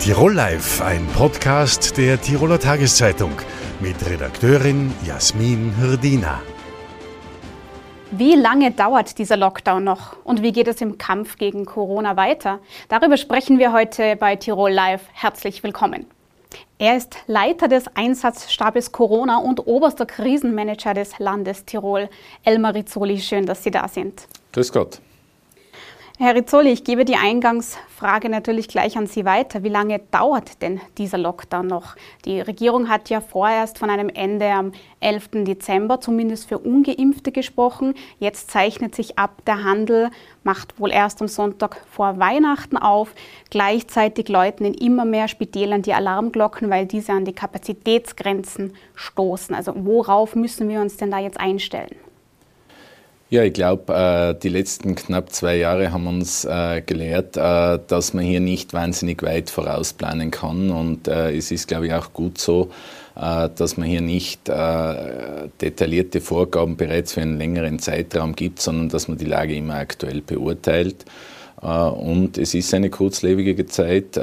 [0.00, 3.32] Tirol Live, ein Podcast der Tiroler Tageszeitung
[3.80, 6.40] mit Redakteurin Jasmin Hirdina.
[8.10, 12.60] Wie lange dauert dieser Lockdown noch und wie geht es im Kampf gegen Corona weiter?
[12.88, 15.02] Darüber sprechen wir heute bei Tirol Live.
[15.12, 16.06] Herzlich willkommen.
[16.78, 22.08] Er ist Leiter des Einsatzstabes Corona und oberster Krisenmanager des Landes Tirol.
[22.42, 24.26] Elmar Rizzoli, schön, dass Sie da sind.
[24.52, 25.02] Grüß Gott.
[26.22, 29.62] Herr Rizzoli, ich gebe die Eingangsfrage natürlich gleich an Sie weiter.
[29.62, 31.96] Wie lange dauert denn dieser Lockdown noch?
[32.26, 35.46] Die Regierung hat ja vorerst von einem Ende am 11.
[35.46, 37.94] Dezember zumindest für ungeimpfte gesprochen.
[38.18, 40.10] Jetzt zeichnet sich ab, der Handel
[40.44, 43.14] macht wohl erst am Sonntag vor Weihnachten auf.
[43.48, 49.54] Gleichzeitig läuten in immer mehr Spitälern die Alarmglocken, weil diese an die Kapazitätsgrenzen stoßen.
[49.54, 51.96] Also worauf müssen wir uns denn da jetzt einstellen?
[53.32, 58.12] Ja, ich glaube, äh, die letzten knapp zwei Jahre haben uns äh, gelehrt, äh, dass
[58.12, 60.70] man hier nicht wahnsinnig weit vorausplanen kann.
[60.70, 62.70] Und es ist, glaube ich, auch gut so,
[63.14, 69.18] dass man hier nicht detaillierte Vorgaben bereits für einen längeren Zeitraum gibt, sondern dass man
[69.18, 71.04] die Lage immer aktuell beurteilt.
[71.60, 74.16] Und es ist eine kurzlebige Zeit.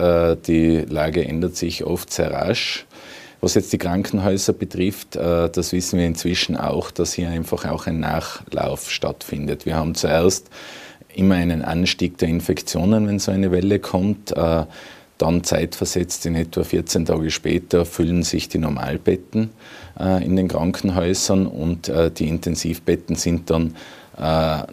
[0.47, 2.86] Die Lage ändert sich oft sehr rasch.
[3.47, 7.87] Was jetzt die Krankenhäuser betrifft, äh, das wissen wir inzwischen auch, dass hier einfach auch
[7.87, 9.65] ein Nachlauf stattfindet.
[9.65, 10.49] Wir haben zuerst
[11.15, 14.35] immer einen Anstieg der Infektionen, wenn so eine Welle kommt.
[14.35, 14.65] Äh,
[15.17, 19.51] dann zeitversetzt in etwa 14 Tage später füllen sich die Normalbetten
[19.97, 21.89] äh, in den Krankenhäusern und
[22.19, 23.75] die Intensivbetten sind dann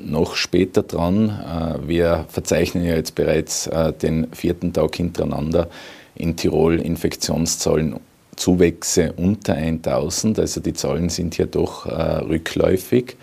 [0.00, 1.78] noch später dran.
[1.86, 3.70] Wir verzeichnen ja jetzt bereits
[4.02, 5.68] den vierten Tag hintereinander
[6.16, 8.00] in Tirol Infektionszahlen
[8.36, 13.16] Zuwächse unter 1000, also die Zahlen sind hier doch äh, rückläufig.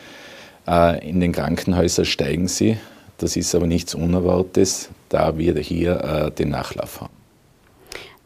[0.68, 2.78] Äh, in den Krankenhäusern steigen sie,
[3.18, 7.14] das ist aber nichts Unerwartetes, da wir hier äh, den Nachlauf haben.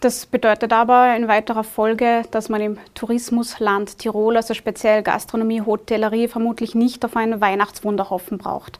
[0.01, 6.27] Das bedeutet aber in weiterer Folge, dass man im Tourismusland Tirol, also speziell Gastronomie, Hotellerie,
[6.27, 8.77] vermutlich nicht auf ein Weihnachtswunder hoffen braucht.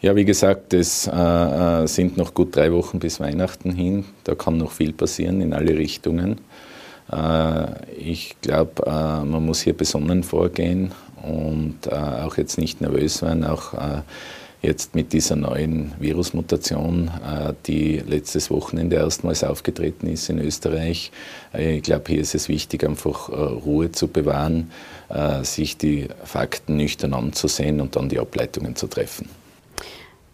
[0.00, 4.04] Ja, wie gesagt, es äh, äh sind noch gut drei Wochen bis Weihnachten hin.
[4.24, 6.38] Da kann noch viel passieren in alle Richtungen.
[7.12, 13.22] Äh, ich glaube, äh, man muss hier besonnen vorgehen und äh, auch jetzt nicht nervös
[13.22, 13.74] werden, auch
[14.62, 17.10] jetzt mit dieser neuen Virusmutation,
[17.66, 21.12] die letztes Wochenende erstmals aufgetreten ist in Österreich.
[21.56, 24.70] Ich glaube, hier ist es wichtig, einfach Ruhe zu bewahren,
[25.42, 29.28] sich die Fakten nüchtern anzusehen und dann die Ableitungen zu treffen.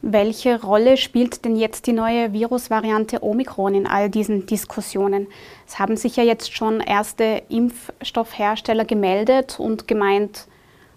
[0.04, 5.28] Welche Rolle spielt denn jetzt die neue Virusvariante Omikron in all diesen Diskussionen?
[5.64, 10.48] Es haben sich ja jetzt schon erste Impfstoffhersteller gemeldet und gemeint,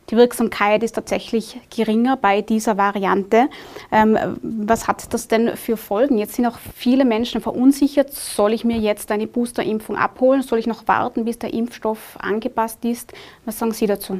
[0.09, 3.47] die Wirksamkeit ist tatsächlich geringer bei dieser Variante.
[3.91, 6.17] Ähm, was hat das denn für Folgen?
[6.17, 8.11] Jetzt sind auch viele Menschen verunsichert.
[8.11, 10.41] Soll ich mir jetzt eine Boosterimpfung abholen?
[10.41, 13.13] Soll ich noch warten, bis der Impfstoff angepasst ist?
[13.45, 14.19] Was sagen Sie dazu?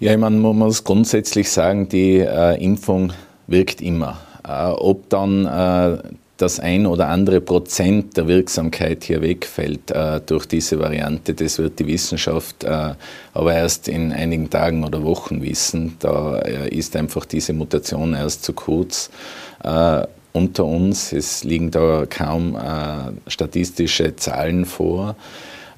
[0.00, 3.12] Ja, ich meine, man muss grundsätzlich sagen, die äh, Impfung
[3.46, 4.18] wirkt immer.
[4.48, 5.98] Äh, ob dann äh,
[6.38, 11.78] das ein oder andere Prozent der Wirksamkeit hier wegfällt äh, durch diese Variante, das wird
[11.80, 12.94] die Wissenschaft äh,
[13.34, 15.96] aber erst in einigen Tagen oder Wochen wissen.
[15.98, 19.10] Da äh, ist einfach diese Mutation erst zu kurz
[19.62, 21.12] äh, unter uns.
[21.12, 22.56] Es liegen da kaum
[23.26, 25.16] statistische Zahlen vor.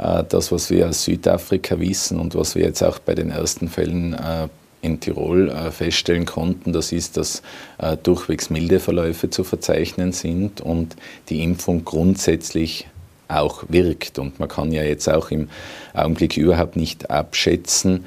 [0.03, 3.69] Äh, das, was wir aus Südafrika wissen und was wir jetzt auch bei den ersten
[3.69, 4.49] Fällen äh,
[4.81, 7.43] in Tirol äh, feststellen konnten, das ist, dass
[8.03, 10.97] durchwegs milde Verläufe zu verzeichnen sind und
[11.29, 12.87] die Impfung grundsätzlich
[13.29, 14.19] auch wirkt.
[14.19, 15.49] Und man kann ja jetzt auch im
[15.95, 18.05] Augenblick überhaupt nicht abschätzen,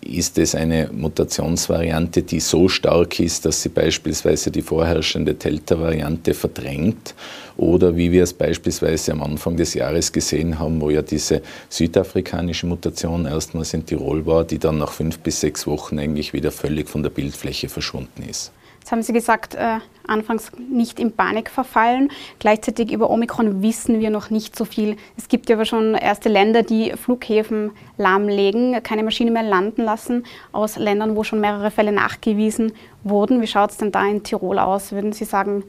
[0.00, 7.14] ist es eine Mutationsvariante, die so stark ist, dass sie beispielsweise die vorherrschende Delta-Variante verdrängt
[7.56, 12.66] oder wie wir es beispielsweise am Anfang des Jahres gesehen haben, wo ja diese südafrikanische
[12.66, 16.88] Mutation erstmals in Tirol war, die dann nach fünf bis sechs Wochen eigentlich wieder völlig
[16.88, 18.50] von der Bildfläche verschwunden ist.
[18.84, 22.10] Jetzt haben Sie gesagt, äh, anfangs nicht in Panik verfallen.
[22.38, 24.98] Gleichzeitig über Omikron wissen wir noch nicht so viel.
[25.16, 30.26] Es gibt ja aber schon erste Länder, die Flughäfen lahmlegen, keine Maschine mehr landen lassen,
[30.52, 32.72] aus Ländern, wo schon mehrere Fälle nachgewiesen
[33.04, 33.40] wurden.
[33.40, 34.92] Wie schaut es denn da in Tirol aus?
[34.92, 35.64] Würden Sie sagen,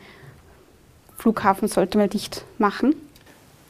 [1.17, 2.95] Flughafen sollte man dicht machen?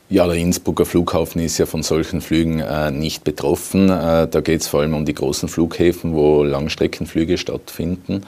[0.09, 3.91] Ja, der Innsbrucker Flughafen ist ja von solchen Flügen äh, nicht betroffen.
[3.91, 8.23] Äh, da geht es vor allem um die großen Flughäfen, wo Langstreckenflüge stattfinden.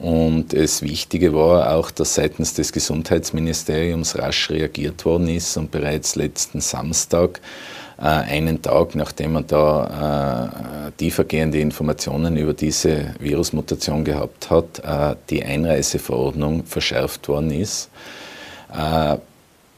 [0.00, 6.16] Und das Wichtige war auch, dass seitens des Gesundheitsministeriums rasch reagiert worden ist und bereits
[6.16, 7.40] letzten Samstag,
[7.98, 15.16] äh, einen Tag nachdem man da äh, tiefergehende Informationen über diese Virusmutation gehabt hat, äh,
[15.28, 17.90] die Einreiseverordnung verschärft worden ist.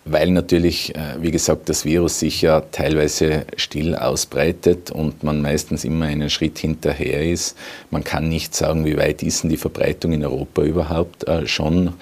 [0.04, 5.84] Weil natürlich, äh, wie gesagt, das Virus sich ja teilweise still ausbreitet und man meistens
[5.84, 7.56] immer einen Schritt hinterher ist.
[7.90, 11.94] Man kann nicht sagen, wie weit ist denn die Verbreitung in Europa überhaupt äh, schon.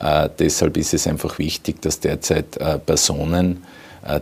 [0.00, 3.62] Äh, deshalb ist es einfach wichtig, dass derzeit Personen,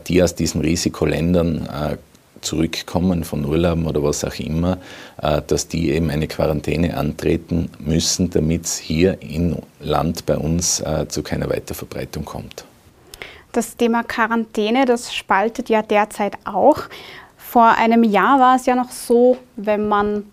[0.06, 1.98] die aus diesen Risikoländern
[2.40, 4.78] zurückkommen von Urlauben oder was auch immer,
[5.18, 11.22] dass die eben eine Quarantäne antreten müssen, damit es hier im Land bei uns zu
[11.24, 12.64] keiner Weiterverbreitung kommt.
[13.52, 16.78] Das Thema Quarantäne, das spaltet ja derzeit auch.
[17.36, 20.24] Vor einem Jahr war es ja noch so, wenn man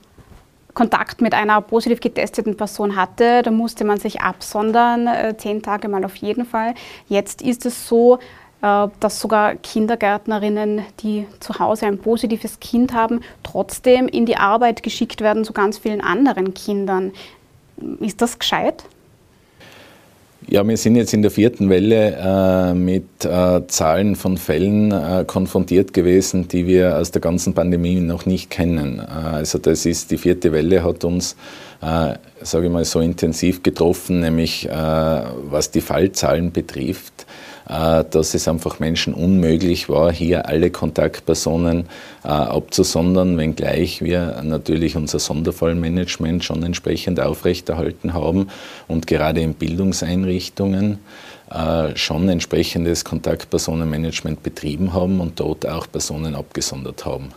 [0.73, 5.89] Kontakt mit einer positiv getesteten Person hatte, dann musste man sich absondern, äh, zehn Tage
[5.89, 6.75] mal auf jeden Fall.
[7.09, 8.19] Jetzt ist es so,
[8.61, 14.81] äh, dass sogar Kindergärtnerinnen, die zu Hause ein positives Kind haben, trotzdem in die Arbeit
[14.81, 17.11] geschickt werden zu ganz vielen anderen Kindern.
[17.99, 18.85] Ist das gescheit?
[20.47, 25.25] Ja, wir sind jetzt in der vierten Welle äh, mit äh, Zahlen von Fällen äh,
[25.27, 28.99] konfrontiert gewesen, die wir aus der ganzen Pandemie noch nicht kennen.
[28.99, 31.35] Äh, also das ist die vierte Welle hat uns,
[31.81, 37.25] äh, sage ich mal, so intensiv getroffen, nämlich äh, was die Fallzahlen betrifft.
[37.69, 41.85] Äh, dass es einfach Menschen unmöglich war, hier alle Kontaktpersonen
[42.23, 48.47] äh, abzusondern, wenngleich wir natürlich unser Sonderfallmanagement schon entsprechend aufrechterhalten haben
[48.87, 50.97] und gerade in Bildungseinrichtungen
[51.51, 57.29] äh, schon entsprechendes Kontaktpersonenmanagement betrieben haben und dort auch Personen abgesondert haben.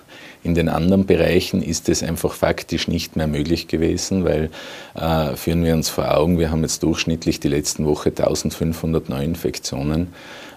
[0.44, 4.50] In den anderen Bereichen ist es einfach faktisch nicht mehr möglich gewesen, weil
[4.94, 10.12] äh, führen wir uns vor Augen, wir haben jetzt durchschnittlich die letzten Woche 1500 Neuinfektionen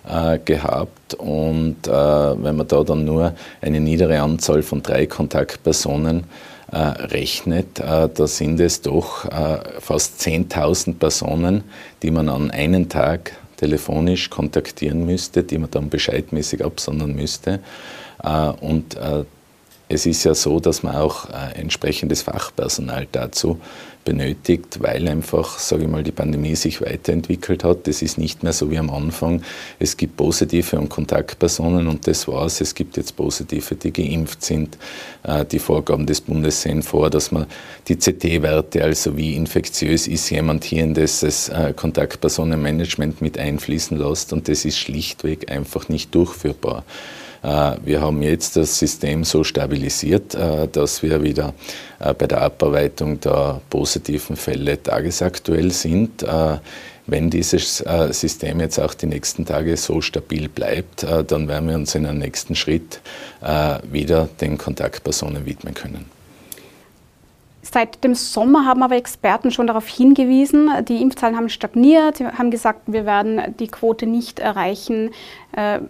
[0.09, 6.23] äh, gehabt und äh, wenn man da dann nur eine niedere Anzahl von drei Kontaktpersonen
[6.71, 11.63] äh, rechnet, äh, da sind es doch äh, fast 10.000 Personen,
[12.01, 17.61] die man an einem Tag telefonisch kontaktieren müsste, die man dann bescheidmäßig absondern müsste.
[18.59, 18.97] Und
[19.87, 23.59] es ist ja so, dass man auch äh, entsprechendes Fachpersonal dazu
[24.03, 27.87] benötigt, weil einfach, sage ich mal, die Pandemie sich weiterentwickelt hat.
[27.87, 29.41] Es ist nicht mehr so wie am Anfang.
[29.79, 32.61] Es gibt Positive und Kontaktpersonen und das war's.
[32.61, 34.77] Es gibt jetzt Positive, die geimpft sind.
[35.23, 37.47] Äh, die Vorgaben des Bundes sehen vor, dass man
[37.87, 44.33] die CT-Werte, also wie infektiös ist jemand hier in das äh, Kontaktpersonenmanagement mit einfließen lässt
[44.33, 46.83] und das ist schlichtweg einfach nicht durchführbar.
[47.45, 51.53] Äh, wir haben jetzt das System so stabilisiert, äh, dass wir wieder
[51.99, 56.25] äh, bei der Abarbeitung der positiven Fälle tagesaktuell sind.
[57.07, 61.93] Wenn dieses System jetzt auch die nächsten Tage so stabil bleibt, dann werden wir uns
[61.93, 62.99] in einem nächsten Schritt
[63.83, 66.05] wieder den Kontaktpersonen widmen können.
[67.61, 72.81] Seit dem Sommer haben aber Experten schon darauf hingewiesen, die Impfzahlen haben stagniert, haben gesagt,
[72.87, 75.11] wir werden die Quote nicht erreichen.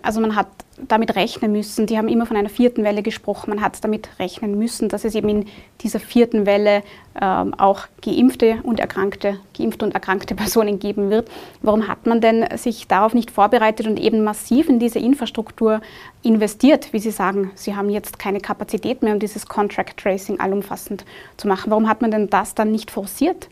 [0.02, 0.48] Also man hat
[0.88, 1.86] damit rechnen müssen.
[1.86, 3.50] Die haben immer von einer vierten Welle gesprochen.
[3.50, 5.46] Man hat damit rechnen müssen, dass es eben in
[5.82, 6.84] dieser vierten Welle
[7.20, 11.30] ähm, auch geimpfte und erkrankte, geimpfte und erkrankte Personen geben wird.
[11.62, 15.82] Warum hat man denn sich darauf nicht vorbereitet und eben massiv in diese Infrastruktur
[16.24, 16.92] investiert?
[16.92, 21.06] Wie Sie sagen, Sie haben jetzt keine Kapazität mehr, um dieses Contract Tracing allumfassend
[21.38, 21.72] zu machen.
[21.72, 23.48] Warum hat man denn das dann nicht forciert?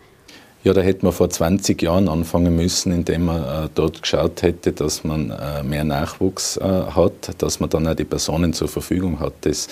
[0.63, 4.71] Ja, da hätte man vor 20 Jahren anfangen müssen, indem man äh, dort geschaut hätte,
[4.71, 9.19] dass man äh, mehr Nachwuchs äh, hat, dass man dann auch die Personen zur Verfügung
[9.19, 9.33] hat.
[9.41, 9.67] Das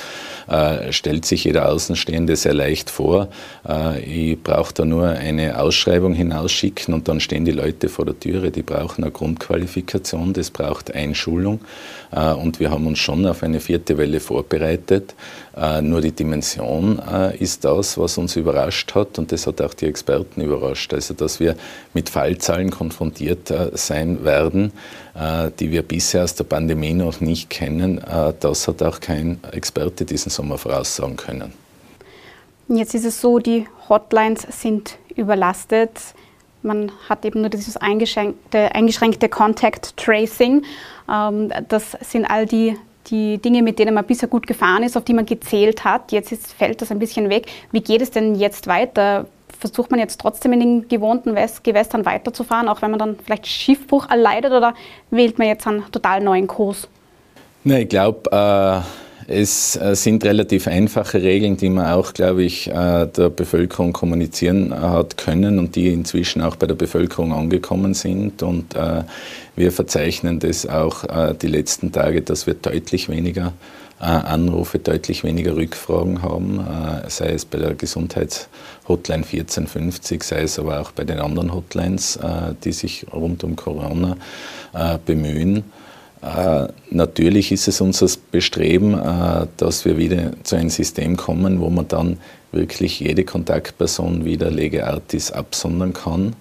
[0.50, 3.30] äh, stellt sich jeder Außenstehende sehr leicht vor.
[3.66, 8.20] Äh, ich brauche da nur eine Ausschreibung hinausschicken und dann stehen die Leute vor der
[8.20, 8.52] Türe.
[8.52, 11.62] Die brauchen eine Grundqualifikation, das braucht Einschulung.
[12.12, 15.16] Äh, und wir haben uns schon auf eine vierte Welle vorbereitet.
[15.82, 17.00] Nur die Dimension
[17.38, 20.94] ist das, was uns überrascht hat und das hat auch die Experten überrascht.
[20.94, 21.56] Also, dass wir
[21.94, 24.72] mit Fallzahlen konfrontiert äh, sein werden,
[25.16, 29.40] äh, die wir bisher aus der Pandemie noch nicht kennen, äh, das hat auch kein
[29.52, 31.54] Experte diesen Sommer voraussagen können.
[32.68, 36.00] Jetzt ist es so, die Hotlines sind überlastet.
[36.64, 40.64] Man hat eben nur dieses eingeschränkte, eingeschränkte Contact Tracing.
[41.12, 42.78] Ähm, das sind all die,
[43.12, 46.12] die Dinge, mit denen man bisher gut gefahren ist, auf die man gezählt hat.
[46.12, 47.48] Jetzt ist, fällt das ein bisschen weg.
[47.72, 49.26] Wie geht es denn jetzt weiter?
[49.62, 54.10] versucht man jetzt trotzdem in den gewohnten Gewässern weiterzufahren, auch wenn man dann vielleicht Schiffbruch
[54.10, 54.74] erleidet oder
[55.12, 56.88] wählt man jetzt einen total neuen Kurs?
[57.64, 58.82] Na, ich glaube, äh,
[59.32, 64.74] es äh, sind relativ einfache Regeln, die man auch, glaube ich, äh, der Bevölkerung kommunizieren
[64.74, 68.44] hat können und die inzwischen auch bei der Bevölkerung angekommen sind.
[68.44, 69.04] Und äh,
[69.56, 73.54] wir verzeichnen das auch äh, die letzten Tage, dass wir deutlich weniger
[74.02, 80.82] Anrufe, deutlich weniger Rückfragen haben, äh, sei es bei der Gesundheitshotline 1450, sei es aber
[80.82, 84.18] auch bei den anderen Hotlines, äh, die sich rund um Corona
[86.22, 86.68] äh.
[86.94, 89.00] Natürlich ist es unser Bestreben,
[89.56, 92.18] dass wir wieder zu einem System kommen, wo man dann
[92.52, 96.36] wirklich jede Kontaktperson wieder lege artis absondern kann.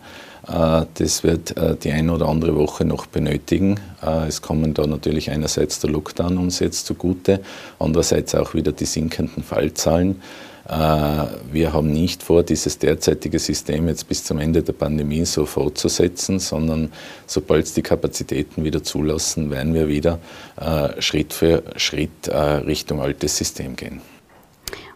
[0.49, 3.79] Äh, das wird äh, die eine oder andere Woche noch benötigen.
[4.03, 7.41] Äh, es kommen da natürlich einerseits der Lockdown uns jetzt zugute,
[7.79, 10.21] andererseits auch wieder die sinkenden Fallzahlen.
[10.73, 16.39] Wir haben nicht vor, dieses derzeitige System jetzt bis zum Ende der Pandemie so fortzusetzen,
[16.39, 16.93] sondern
[17.27, 20.21] sobald es die Kapazitäten wieder zulassen, werden wir wieder
[21.01, 24.01] Schritt für Schritt Richtung altes System gehen.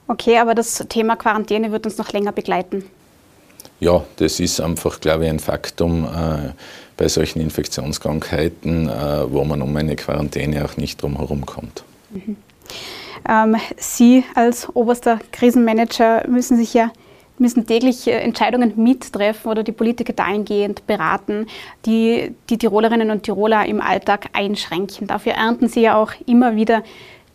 [0.06, 2.84] Okay, aber das Thema Quarantäne wird uns noch länger begleiten.
[3.80, 6.52] Ja, das ist einfach, glaube ich, ein Faktum äh,
[6.96, 11.84] bei solchen Infektionskrankheiten, äh, wo man um eine Quarantäne auch nicht drum herum kommt.
[12.10, 12.36] Mhm.
[13.28, 16.90] Ähm, Sie als oberster Krisenmanager müssen sich ja
[17.38, 21.46] müssen täglich äh, Entscheidungen mittreffen oder die Politiker dahingehend beraten,
[21.86, 25.06] die die Tirolerinnen und Tiroler im Alltag einschränken.
[25.06, 26.84] Dafür ernten Sie ja auch immer wieder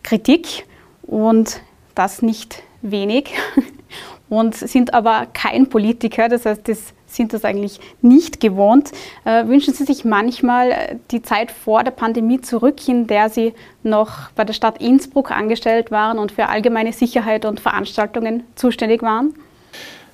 [0.02, 0.66] Kritik
[1.02, 1.60] und
[1.94, 3.34] das nicht wenig
[4.28, 8.92] und sind aber kein Politiker, das heißt, das sind das eigentlich nicht gewohnt.
[9.24, 13.52] Äh, wünschen Sie sich manchmal die Zeit vor der Pandemie zurück, in der Sie
[13.82, 19.34] noch bei der Stadt Innsbruck angestellt waren und für allgemeine Sicherheit und Veranstaltungen zuständig waren?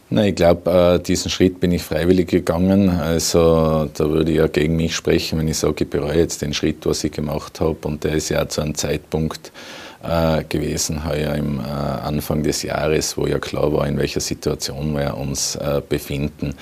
[0.08, 2.90] Na, ich glaube, äh, diesen Schritt bin ich freiwillig gegangen.
[2.90, 6.54] Also da würde ich ja gegen mich sprechen, wenn ich sage, ich bereue jetzt den
[6.54, 7.76] Schritt, was ich gemacht habe.
[7.82, 9.50] Und der ist ja zu einem Zeitpunkt
[10.02, 14.96] äh, gewesen, heuer im äh, Anfang des Jahres, wo ja klar war, in welcher Situation
[14.96, 16.54] wir uns äh, befinden.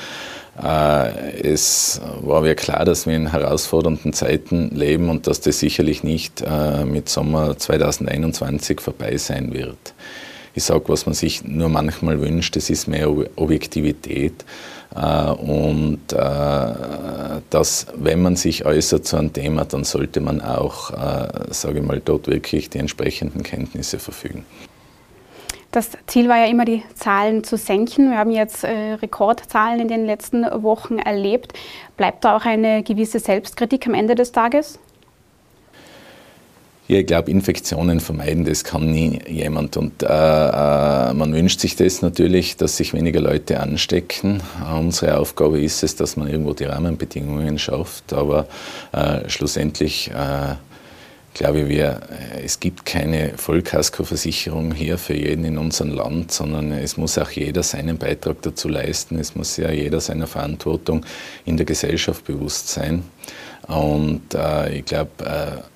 [0.62, 6.05] Äh, es war mir klar, dass wir in herausfordernden Zeiten leben und dass das sicherlich
[6.05, 9.95] nicht äh, mit Sommer 2021 vorbei sein wird.
[10.55, 14.45] Ich sage, was man sich nur manchmal wünscht, das ist mehr Objektivität
[15.01, 16.75] und äh,
[17.51, 21.85] dass, wenn man sich äußert zu einem Thema, dann sollte man auch, äh, sage ich
[21.85, 24.45] mal, dort wirklich die entsprechenden Kenntnisse verfügen.
[25.73, 28.13] Das Ziel war ja immer, die Zahlen zu senken.
[28.13, 31.53] Wir haben jetzt äh, Rekordzahlen in den letzten Wochen erlebt.
[31.97, 34.79] Bleibt da auch eine gewisse Selbstkritik am Ende des Tages?
[36.87, 39.79] Ja, ich glaube, Infektionen vermeiden, das kann nie jemand.
[39.79, 44.43] Und äh, äh, man wünscht sich das natürlich, dass sich weniger Leute anstecken.
[44.79, 48.12] Unsere Aufgabe ist es, dass man irgendwo die Rahmenbedingungen schafft.
[48.12, 48.49] Aber
[48.93, 50.57] äh, schlussendlich äh,
[51.33, 51.83] glaube ich,
[52.45, 57.62] es gibt keine Vollkaskoversicherung hier für jeden in unserem Land, sondern es muss auch jeder
[57.62, 59.19] seinen Beitrag dazu leisten.
[59.19, 61.05] Es muss ja jeder seiner Verantwortung
[61.47, 63.05] in der Gesellschaft bewusst sein.
[63.69, 65.74] Und äh, ich glaube, äh,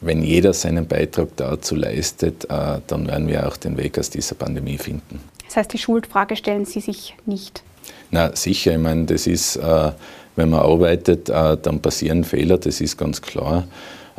[0.00, 4.34] wenn jeder seinen Beitrag dazu leistet, äh, dann werden wir auch den Weg aus dieser
[4.34, 5.20] Pandemie finden.
[5.46, 7.62] Das heißt, die Schuldfrage stellen Sie sich nicht?
[8.10, 8.72] Na, sicher.
[8.72, 9.90] Ich meine, das ist, äh,
[10.36, 13.66] wenn man arbeitet, äh, dann passieren Fehler, das ist ganz klar.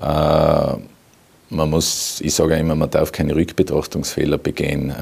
[0.02, 4.94] Man muss, ich sage immer, man darf keine Rückbetrachtungsfehler begehen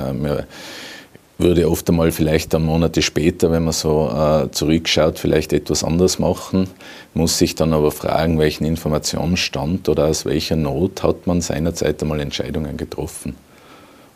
[1.37, 6.19] würde oft einmal vielleicht dann Monate später, wenn man so äh, zurückschaut, vielleicht etwas anders
[6.19, 6.69] machen,
[7.13, 12.19] muss sich dann aber fragen, welchen Informationsstand oder aus welcher Not hat man seinerzeit einmal
[12.19, 13.35] Entscheidungen getroffen.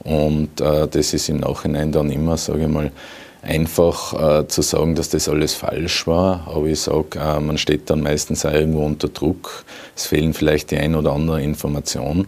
[0.04, 2.92] Und äh, das ist im Nachhinein dann immer, sage ich mal,
[3.44, 6.48] einfach äh, zu sagen, dass das alles falsch war.
[6.48, 9.66] Aber ich sage, äh, man steht dann meistens auch irgendwo unter Druck.
[9.96, 12.28] Es fehlen vielleicht die ein oder andere Information.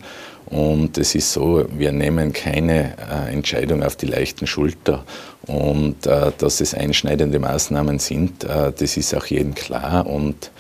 [0.54, 5.04] Und es ist so, wir nehmen keine äh, Entscheidung auf die leichten Schulter.
[5.48, 10.06] Und äh, dass es einschneidende Maßnahmen sind, äh, das ist auch jedem klar.
[10.06, 10.52] Und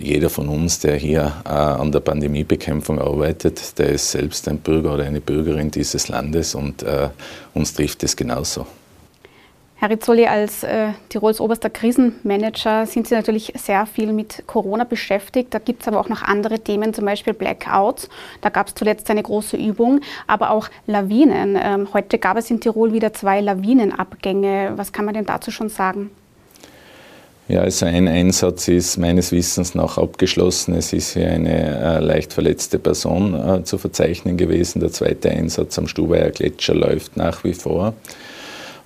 [0.00, 5.04] jeder von uns, der hier an der Pandemiebekämpfung arbeitet, der ist selbst ein Bürger oder
[5.04, 6.84] eine Bürgerin dieses Landes und
[7.54, 8.66] uns trifft es genauso.
[9.84, 15.52] Herr Rizzoli, als äh, Tirols oberster Krisenmanager sind Sie natürlich sehr viel mit Corona beschäftigt.
[15.52, 18.08] Da gibt es aber auch noch andere Themen, zum Beispiel Blackouts.
[18.40, 21.58] Da gab es zuletzt eine große Übung, aber auch Lawinen.
[21.62, 24.72] Ähm, heute gab es in Tirol wieder zwei Lawinenabgänge.
[24.76, 26.08] Was kann man denn dazu schon sagen?
[27.48, 30.74] Ja, also ein Einsatz ist meines Wissens nach abgeschlossen.
[30.76, 34.80] Es ist hier eine äh, leicht verletzte Person äh, zu verzeichnen gewesen.
[34.80, 37.92] Der zweite Einsatz am Stubaier Gletscher läuft nach wie vor.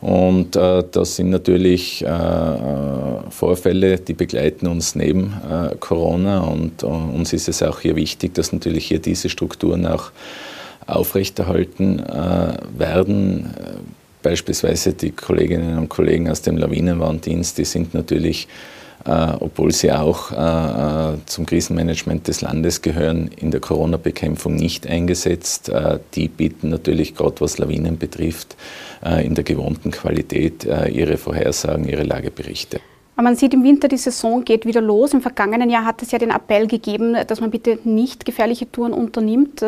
[0.00, 6.40] Und äh, das sind natürlich äh, äh, Vorfälle, die begleiten uns neben äh, Corona.
[6.40, 10.12] Und äh, uns ist es auch hier wichtig, dass natürlich hier diese Strukturen auch
[10.86, 13.50] aufrechterhalten äh, werden.
[14.22, 18.46] Beispielsweise die Kolleginnen und Kollegen aus dem Lawinenwarndienst, die sind natürlich
[19.08, 24.86] äh, obwohl sie auch äh, äh, zum Krisenmanagement des Landes gehören, in der Corona-Bekämpfung nicht
[24.86, 25.70] eingesetzt.
[25.70, 28.56] Äh, die bieten natürlich gerade was Lawinen betrifft,
[29.02, 32.80] äh, in der gewohnten Qualität ihre Vorhersagen, ihre Lageberichte.
[33.16, 35.12] Man sieht im Winter, die Saison geht wieder los.
[35.14, 38.92] Im vergangenen Jahr hat es ja den Appell gegeben, dass man bitte nicht gefährliche Touren
[38.92, 39.62] unternimmt.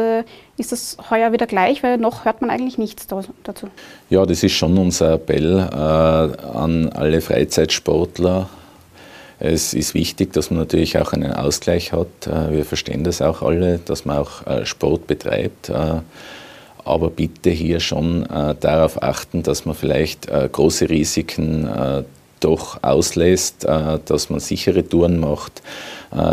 [0.56, 1.82] Ist das heuer wieder gleich?
[1.82, 3.68] Weil noch hört man eigentlich nichts dazu.
[4.08, 8.48] Ja, das ist schon unser Appell an alle Freizeitsportler,
[9.40, 12.26] es ist wichtig, dass man natürlich auch einen Ausgleich hat.
[12.26, 15.70] Äh, wir verstehen das auch alle, dass man auch äh, Sport betreibt.
[15.70, 16.02] Äh,
[16.84, 18.26] aber bitte hier schon
[18.58, 21.68] darauf achten, dass man vielleicht große Risiken
[22.40, 25.62] doch auslässt, dass man sichere Touren macht,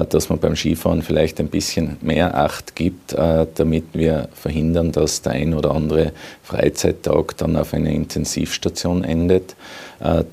[0.09, 5.33] dass man beim Skifahren vielleicht ein bisschen mehr Acht gibt, damit wir verhindern, dass der
[5.33, 9.55] ein oder andere Freizeittag dann auf einer Intensivstation endet.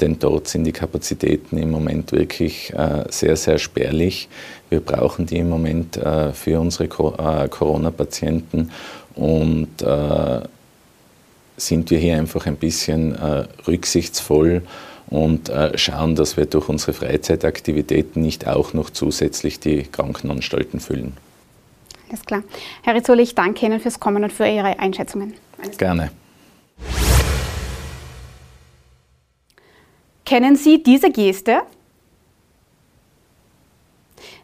[0.00, 2.72] Denn dort sind die Kapazitäten im Moment wirklich
[3.10, 4.28] sehr, sehr spärlich.
[4.70, 5.98] Wir brauchen die im Moment
[6.32, 8.70] für unsere Corona-Patienten
[9.14, 9.68] und
[11.56, 13.16] sind wir hier einfach ein bisschen
[13.66, 14.62] rücksichtsvoll
[15.10, 21.16] und äh, schauen, dass wir durch unsere Freizeitaktivitäten nicht auch noch zusätzlich die Krankenanstalten füllen.
[22.08, 22.42] Alles klar.
[22.82, 25.34] Herr Rizzoli, ich danke Ihnen fürs Kommen und für Ihre Einschätzungen.
[25.60, 26.10] Alles Gerne.
[30.24, 31.62] Kennen Sie diese Geste?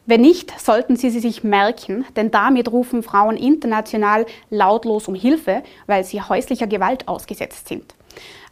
[0.07, 5.62] Wenn nicht, sollten Sie sie sich merken, denn damit rufen Frauen international lautlos um Hilfe,
[5.87, 7.95] weil sie häuslicher Gewalt ausgesetzt sind.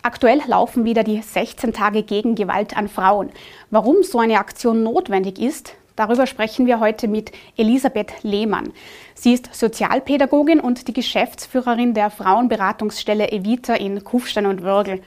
[0.03, 3.31] Aktuell laufen wieder die 16 Tage gegen Gewalt an Frauen.
[3.71, 8.73] Warum so eine Aktion notwendig ist, darüber sprechen wir heute mit Elisabeth Lehmann.
[9.15, 15.03] Sie ist Sozialpädagogin und die Geschäftsführerin der Frauenberatungsstelle Evita in Kufstein und Würgel.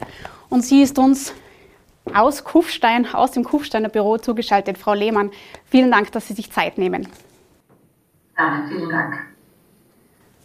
[0.50, 1.34] Und sie ist uns
[2.14, 4.78] aus Kufstein, aus dem Kufsteiner Büro zugeschaltet.
[4.78, 5.32] Frau Lehmann,
[5.66, 7.08] vielen Dank, dass Sie sich Zeit nehmen.
[8.38, 9.31] Ja, vielen Dank.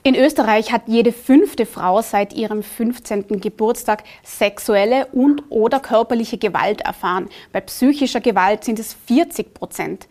[0.06, 3.40] In Österreich hat jede fünfte Frau seit ihrem 15.
[3.40, 7.28] Geburtstag sexuelle und oder körperliche Gewalt erfahren.
[7.50, 10.06] Bei psychischer Gewalt sind es 40 Prozent.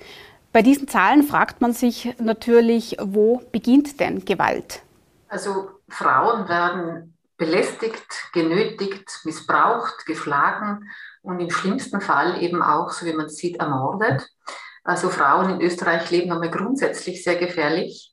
[0.51, 4.81] Bei diesen Zahlen fragt man sich natürlich, wo beginnt denn Gewalt?
[5.29, 10.89] Also Frauen werden belästigt, genötigt, missbraucht, geschlagen
[11.21, 14.27] und im schlimmsten Fall eben auch, so wie man sieht, ermordet.
[14.83, 18.11] Also Frauen in Österreich leben einmal grundsätzlich sehr gefährlich.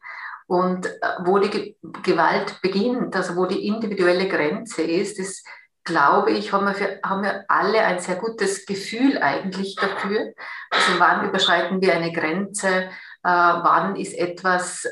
[0.52, 0.90] Und äh,
[1.24, 5.42] wo die Gewalt beginnt, also wo die individuelle Grenze ist, das
[5.82, 10.34] glaube ich, haben wir, für, haben wir alle ein sehr gutes Gefühl eigentlich dafür.
[10.70, 12.90] Also wann überschreiten wir eine Grenze, äh,
[13.22, 14.86] wann ist etwas,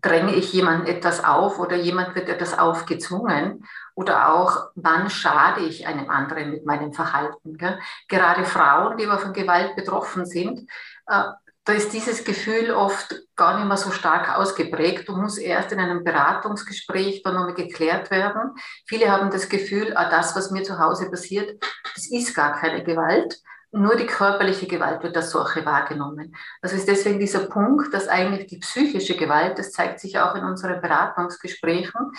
[0.00, 5.86] dränge ich jemandem etwas auf oder jemand wird etwas aufgezwungen oder auch, wann schade ich
[5.86, 7.56] einem anderen mit meinem Verhalten.
[7.56, 7.78] Gell?
[8.08, 10.68] Gerade Frauen, die aber von Gewalt betroffen sind,
[11.06, 11.22] äh,
[11.68, 15.78] da ist dieses Gefühl oft gar nicht mehr so stark ausgeprägt und muss erst in
[15.78, 18.54] einem Beratungsgespräch dann nochmal geklärt werden.
[18.86, 21.62] Viele haben das Gefühl, ah, das, was mir zu Hause passiert,
[21.94, 23.38] das ist gar keine Gewalt.
[23.70, 26.34] Nur die körperliche Gewalt wird als solche wahrgenommen.
[26.62, 30.44] Das ist deswegen dieser Punkt, dass eigentlich die psychische Gewalt, das zeigt sich auch in
[30.44, 32.12] unseren Beratungsgesprächen,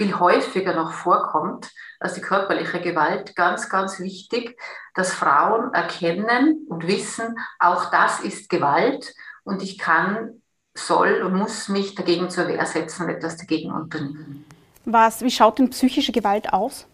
[0.00, 3.36] viel häufiger noch vorkommt als die körperliche Gewalt.
[3.36, 4.58] Ganz, ganz wichtig,
[4.94, 10.40] dass Frauen erkennen und wissen, auch das ist Gewalt und ich kann,
[10.72, 14.46] soll und muss mich dagegen zur Wehr setzen und etwas dagegen unternehmen.
[14.86, 16.86] Was, wie schaut denn psychische Gewalt aus?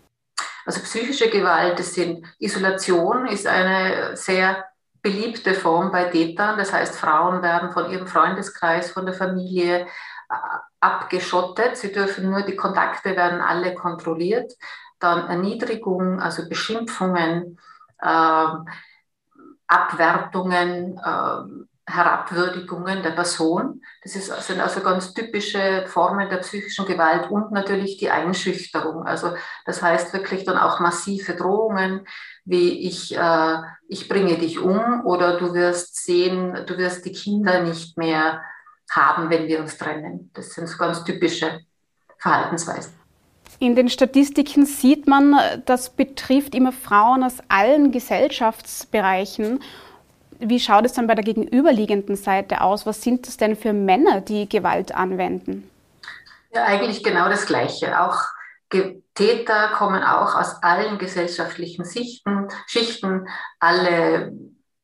[0.64, 4.64] Also psychische Gewalt, das sind Isolation ist eine sehr
[5.00, 6.58] beliebte Form bei Tätern.
[6.58, 9.86] Das heißt, Frauen werden von ihrem Freundeskreis, von der Familie
[10.80, 11.76] abgeschottet.
[11.76, 14.52] Sie dürfen nur, die Kontakte werden alle kontrolliert.
[14.98, 17.58] Dann Erniedrigung, also Beschimpfungen,
[18.00, 18.46] äh,
[19.66, 23.80] Abwertungen, äh, Herabwürdigungen der Person.
[24.02, 29.06] Das ist, sind also ganz typische Formen der psychischen Gewalt und natürlich die Einschüchterung.
[29.06, 29.34] Also
[29.64, 32.06] das heißt wirklich dann auch massive Drohungen,
[32.44, 33.56] wie ich, äh,
[33.88, 38.42] ich bringe dich um oder du wirst sehen, du wirst die Kinder nicht mehr
[38.90, 40.30] haben, wenn wir uns trennen.
[40.34, 41.60] Das sind so ganz typische
[42.18, 42.92] Verhaltensweisen.
[43.58, 49.62] In den Statistiken sieht man, das betrifft immer Frauen aus allen Gesellschaftsbereichen.
[50.38, 52.84] Wie schaut es dann bei der gegenüberliegenden Seite aus?
[52.84, 55.70] Was sind das denn für Männer, die Gewalt anwenden?
[56.52, 58.00] Ja, eigentlich genau das Gleiche.
[58.00, 58.18] Auch
[59.14, 63.28] Täter kommen auch aus allen gesellschaftlichen Sichten, Schichten,
[63.60, 64.32] alle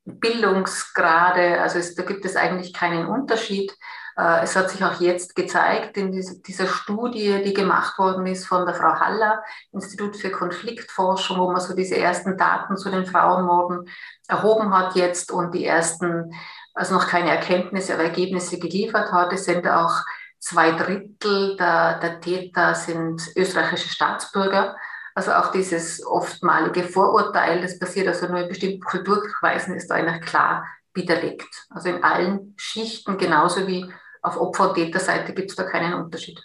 [0.05, 3.73] Bildungsgrade, also es, da gibt es eigentlich keinen Unterschied.
[4.17, 8.67] Äh, es hat sich auch jetzt gezeigt in dieser Studie, die gemacht worden ist von
[8.67, 13.89] der Frau Haller, Institut für Konfliktforschung, wo man so diese ersten Daten zu den Frauenmorden
[14.29, 16.35] erhoben hat jetzt und die ersten,
[16.75, 19.33] also noch keine Erkenntnisse, aber Ergebnisse geliefert hat.
[19.33, 20.03] Es sind auch
[20.39, 24.77] zwei Drittel der, der Täter sind österreichische Staatsbürger.
[25.15, 30.23] Also auch dieses oftmalige Vorurteil, das passiert also nur in bestimmten Kulturkreisen, ist da eigentlich
[30.23, 31.67] klar widerlegt.
[31.71, 33.87] Also in allen Schichten, genauso wie
[34.23, 36.41] auf Opfer- und Täterseite, gibt es da keinen Unterschied.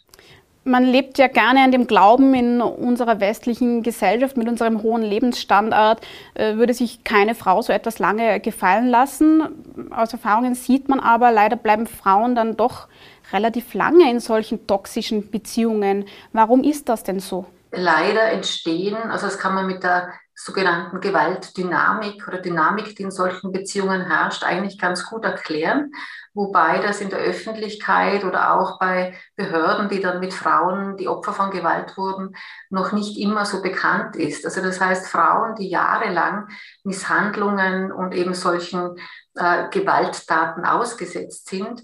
[0.63, 6.01] Man lebt ja gerne an dem Glauben in unserer westlichen Gesellschaft mit unserem hohen Lebensstandard,
[6.33, 9.91] äh, würde sich keine Frau so etwas lange gefallen lassen.
[9.95, 12.89] Aus Erfahrungen sieht man aber, leider bleiben Frauen dann doch
[13.31, 16.03] relativ lange in solchen toxischen Beziehungen.
[16.33, 17.45] Warum ist das denn so?
[17.71, 23.51] Leider entstehen, also das kann man mit der sogenannten Gewaltdynamik oder Dynamik, die in solchen
[23.51, 25.91] Beziehungen herrscht, eigentlich ganz gut erklären,
[26.35, 31.33] wobei das in der Öffentlichkeit oder auch bei Behörden, die dann mit Frauen, die Opfer
[31.33, 32.35] von Gewalt wurden,
[32.69, 34.45] noch nicht immer so bekannt ist.
[34.45, 36.47] Also das heißt, Frauen, die jahrelang
[36.83, 38.95] Misshandlungen und eben solchen
[39.33, 41.81] äh, Gewalttaten ausgesetzt sind,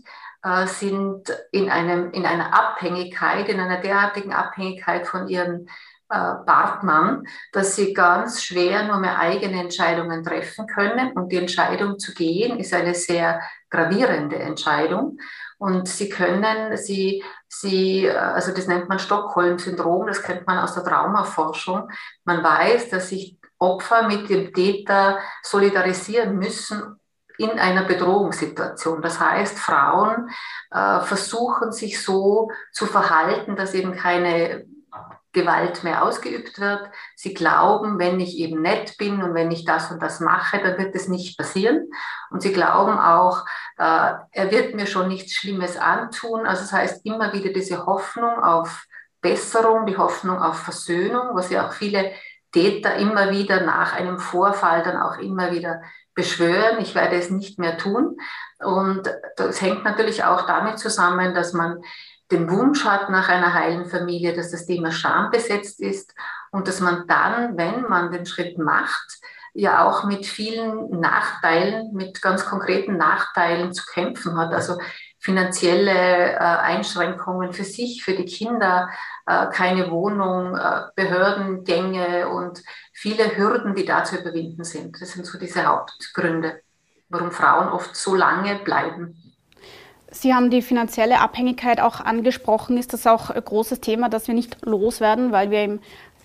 [0.65, 5.67] sind in, einem, in einer Abhängigkeit, in einer derartigen Abhängigkeit von ihren
[6.09, 11.13] äh, Partnern, dass sie ganz schwer nur mehr eigene Entscheidungen treffen können.
[11.13, 15.17] Und die Entscheidung zu gehen ist eine sehr gravierende Entscheidung.
[15.57, 20.75] Und sie können, sie, sie, äh, also das nennt man Stockholm-Syndrom, das kennt man aus
[20.75, 21.89] der Traumaforschung.
[22.25, 26.99] Man weiß, dass sich Opfer mit dem Täter solidarisieren müssen,
[27.37, 29.01] in einer Bedrohungssituation.
[29.01, 30.29] Das heißt, Frauen
[30.71, 34.65] äh, versuchen sich so zu verhalten, dass eben keine
[35.33, 36.89] Gewalt mehr ausgeübt wird.
[37.15, 40.77] Sie glauben, wenn ich eben nett bin und wenn ich das und das mache, dann
[40.77, 41.89] wird es nicht passieren.
[42.29, 43.43] Und sie glauben auch,
[43.77, 46.45] äh, er wird mir schon nichts Schlimmes antun.
[46.45, 48.85] Also das heißt immer wieder diese Hoffnung auf
[49.21, 52.11] Besserung, die Hoffnung auf Versöhnung, was ja auch viele
[52.51, 55.81] Täter immer wieder nach einem Vorfall dann auch immer wieder
[56.15, 58.17] beschwören, ich werde es nicht mehr tun.
[58.59, 61.81] Und das hängt natürlich auch damit zusammen, dass man
[62.31, 66.15] den Wunsch hat nach einer heilen Familie, dass das Thema Scham besetzt ist
[66.51, 69.19] und dass man dann, wenn man den Schritt macht,
[69.53, 74.51] ja auch mit vielen Nachteilen, mit ganz konkreten Nachteilen zu kämpfen hat.
[74.51, 74.79] Also
[75.19, 78.89] finanzielle äh, Einschränkungen für sich, für die Kinder,
[79.27, 85.01] äh, keine Wohnung, äh, Behördengänge und viele Hürden, die da zu überwinden sind.
[85.01, 86.61] Das sind so diese Hauptgründe,
[87.09, 89.17] warum Frauen oft so lange bleiben.
[90.11, 92.77] Sie haben die finanzielle Abhängigkeit auch angesprochen.
[92.77, 95.79] Ist das auch ein großes Thema, das wir nicht loswerden, weil wir im,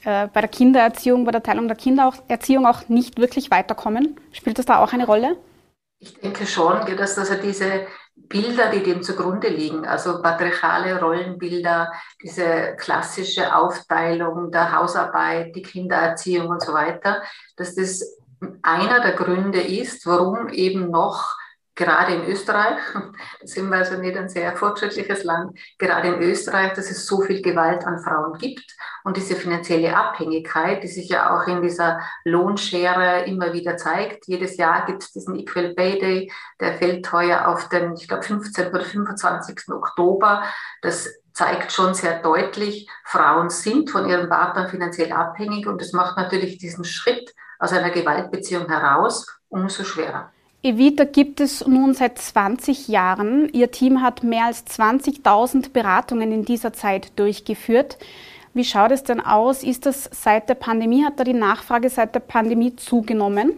[0.05, 4.21] äh, bei der Kindererziehung, bei der Teilung der Kindererziehung auch nicht wirklich weiterkommen?
[4.33, 5.37] Spielt das da auch eine Rolle?
[6.01, 7.87] Ich denke schon, dass also diese
[8.29, 16.49] Bilder, die dem zugrunde liegen, also patriarchale Rollenbilder, diese klassische Aufteilung der Hausarbeit, die Kindererziehung
[16.49, 17.23] und so weiter,
[17.57, 18.19] dass das
[18.63, 21.37] einer der Gründe ist, warum eben noch
[21.79, 22.79] gerade in Österreich,
[23.45, 27.41] sind wir also nicht ein sehr fortschrittliches Land, gerade in Österreich, dass es so viel
[27.41, 33.25] Gewalt an Frauen gibt und diese finanzielle Abhängigkeit, die sich ja auch in dieser Lohnschere
[33.27, 34.27] immer wieder zeigt.
[34.27, 38.25] Jedes Jahr gibt es diesen Equal Pay Day, der fällt heuer auf den, ich glaube,
[38.25, 38.69] 15.
[38.69, 39.69] oder 25.
[39.69, 40.43] Oktober.
[40.83, 46.17] Das zeigt schon sehr deutlich, Frauen sind von ihren Partnern finanziell abhängig und das macht
[46.17, 50.33] natürlich diesen Schritt aus einer Gewaltbeziehung heraus umso schwerer.
[50.63, 53.49] Evita gibt es nun seit 20 Jahren.
[53.51, 57.97] Ihr Team hat mehr als 20.000 Beratungen in dieser Zeit durchgeführt.
[58.55, 59.63] Wie schaut es denn aus?
[59.63, 63.53] Ist das seit der Pandemie, hat da die Nachfrage seit der Pandemie zugenommen?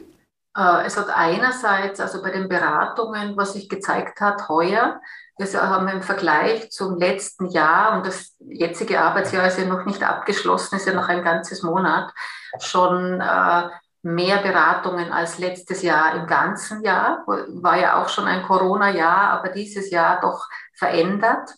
[0.54, 5.00] Äh, es hat einerseits, also bei den Beratungen, was sich gezeigt hat heuer,
[5.38, 10.02] wir haben im Vergleich zum letzten Jahr, und das jetzige Arbeitsjahr ist ja noch nicht
[10.02, 12.12] abgeschlossen, ist ja noch ein ganzes Monat,
[12.58, 13.68] schon äh,
[14.02, 17.24] mehr Beratungen als letztes Jahr im ganzen Jahr.
[17.26, 21.50] War ja auch schon ein Corona-Jahr, aber dieses Jahr doch verändert.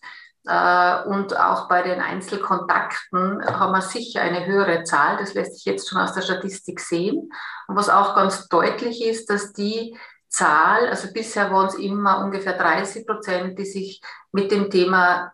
[0.45, 5.17] Äh, und auch bei den Einzelkontakten haben wir sicher eine höhere Zahl.
[5.19, 7.31] Das lässt sich jetzt schon aus der Statistik sehen.
[7.69, 9.97] Und was auch ganz deutlich ist, dass die
[10.29, 14.03] Zahl, also bisher waren es immer ungefähr 30 Prozent, die sich
[14.33, 15.33] mit dem Thema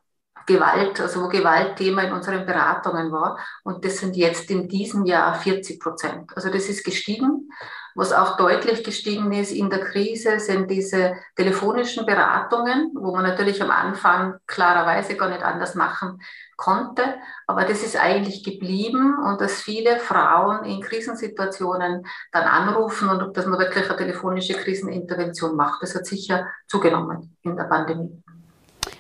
[0.49, 3.39] Gewalt, also wo Gewalt Thema in unseren Beratungen war.
[3.63, 6.33] Und das sind jetzt in diesem Jahr 40 Prozent.
[6.35, 7.51] Also das ist gestiegen.
[7.95, 13.61] Was auch deutlich gestiegen ist in der Krise, sind diese telefonischen Beratungen, wo man natürlich
[13.61, 16.21] am Anfang klarerweise gar nicht anders machen
[16.57, 17.03] konnte.
[17.47, 23.47] Aber das ist eigentlich geblieben und dass viele Frauen in Krisensituationen dann anrufen und dass
[23.47, 25.83] man wirklich eine telefonische Krisenintervention macht.
[25.83, 28.23] Das hat sicher zugenommen in der Pandemie.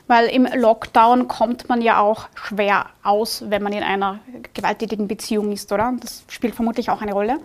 [0.08, 4.20] Weil im Lockdown kommt man ja auch schwer aus, wenn man in einer
[4.54, 5.92] gewalttätigen Beziehung ist, oder?
[6.00, 7.38] Das spielt vermutlich auch eine Rolle.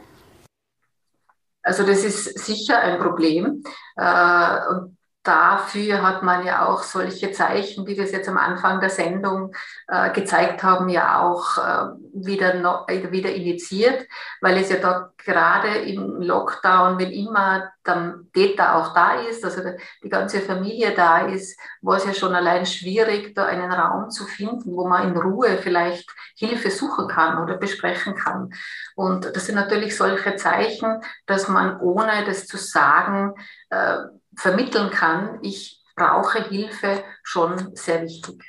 [1.62, 3.64] Also das ist sicher ein Problem.
[3.98, 8.82] Äh, und dafür hat man ja auch solche Zeichen, wie wir es jetzt am Anfang
[8.82, 9.56] der Sendung
[9.88, 14.06] äh, gezeigt haben, ja auch äh, wieder, noch, äh, wieder initiiert,
[14.42, 19.62] weil es ja da gerade im Lockdown, wenn immer der Täter auch da ist, also
[20.04, 24.26] die ganze Familie da ist, war es ja schon allein schwierig, da einen Raum zu
[24.26, 28.54] finden, wo man in Ruhe vielleicht Hilfe suchen kann oder besprechen kann.
[28.96, 33.34] Und das sind natürlich solche Zeichen, dass man ohne das zu sagen,
[33.70, 33.98] äh,
[34.36, 38.44] vermitteln kann, ich brauche Hilfe, schon sehr wichtig.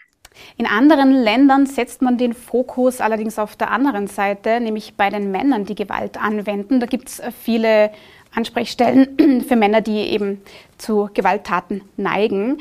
[0.56, 5.30] In anderen Ländern setzt man den Fokus allerdings auf der anderen Seite, nämlich bei den
[5.30, 6.80] Männern, die Gewalt anwenden.
[6.80, 7.90] Da gibt es viele
[8.34, 10.42] Ansprechstellen für Männer, die eben
[10.78, 12.58] zu Gewalttaten neigen.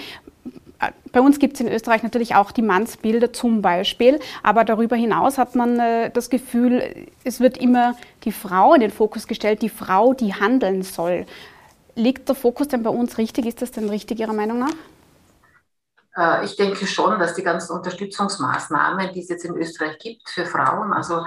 [1.12, 5.38] Bei uns gibt es in Österreich natürlich auch die Mannsbilder zum Beispiel, aber darüber hinaus
[5.38, 9.70] hat man äh, das Gefühl, es wird immer die Frau in den Fokus gestellt, die
[9.70, 11.26] Frau, die handeln soll.
[11.96, 13.46] Liegt der Fokus denn bei uns richtig?
[13.46, 14.74] Ist das denn richtig Ihrer Meinung nach?
[16.16, 20.46] Äh, ich denke schon, dass die ganzen Unterstützungsmaßnahmen, die es jetzt in Österreich gibt für
[20.46, 21.26] Frauen, also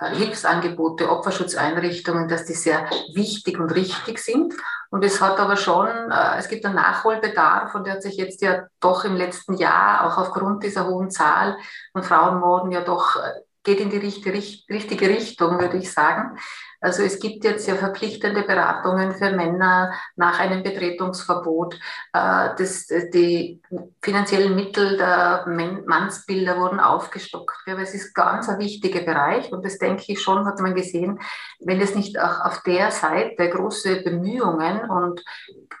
[0.00, 4.54] äh, Hilfsangebote, Opferschutzeinrichtungen, dass die sehr wichtig und richtig sind.
[4.90, 8.42] Und es hat aber schon, äh, es gibt einen Nachholbedarf und der hat sich jetzt
[8.42, 11.56] ja doch im letzten Jahr, auch aufgrund dieser hohen Zahl
[11.92, 13.16] von Frauenmorden, ja doch
[13.64, 16.38] geht in die richtige Richtung, würde ich sagen.
[16.80, 21.74] Also es gibt jetzt ja verpflichtende Beratungen für Männer nach einem Betretungsverbot.
[22.12, 23.60] Äh, das, die
[24.02, 27.56] finanziellen Mittel der Mannsbilder wurden aufgestockt.
[27.66, 31.20] Aber es ist ganz ein wichtiger Bereich und das denke ich schon, hat man gesehen,
[31.60, 35.24] wenn es nicht auch auf der Seite große Bemühungen und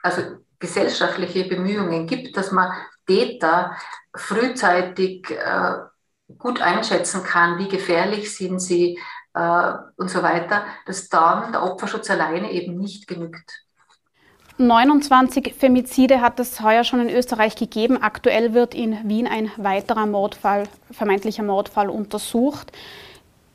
[0.02, 0.22] also
[0.58, 2.72] gesellschaftliche Bemühungen gibt, dass man
[3.06, 3.76] Täter
[4.14, 5.74] frühzeitig äh,
[6.36, 8.98] gut einschätzen kann, wie gefährlich sind sie,
[9.38, 13.64] äh, und so weiter, dass dann der Opferschutz alleine eben nicht genügt.
[14.60, 18.02] 29 Femizide hat es heuer schon in Österreich gegeben.
[18.02, 22.72] Aktuell wird in Wien ein weiterer Mordfall, vermeintlicher Mordfall untersucht.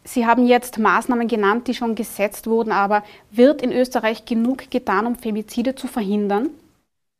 [0.05, 5.05] Sie haben jetzt Maßnahmen genannt, die schon gesetzt wurden, aber wird in Österreich genug getan,
[5.05, 6.49] um Femizide zu verhindern?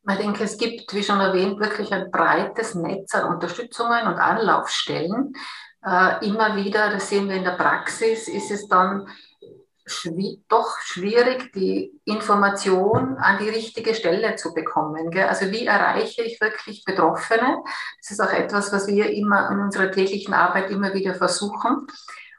[0.08, 5.34] Ich denke, es gibt, wie schon erwähnt, wirklich ein breites Netz an Unterstützungen und Anlaufstellen
[5.84, 9.06] äh, immer wieder, das sehen wir in der Praxis, ist es dann
[9.86, 15.10] schwi doch schwierig, die Information an die richtige Stelle zu bekommen.
[15.10, 15.28] Gell?
[15.28, 17.62] Also wie erreiche ich wirklich Betroffene?
[18.00, 21.86] Das ist auch etwas, was wir immer in unserer täglichen Arbeit immer wieder versuchen.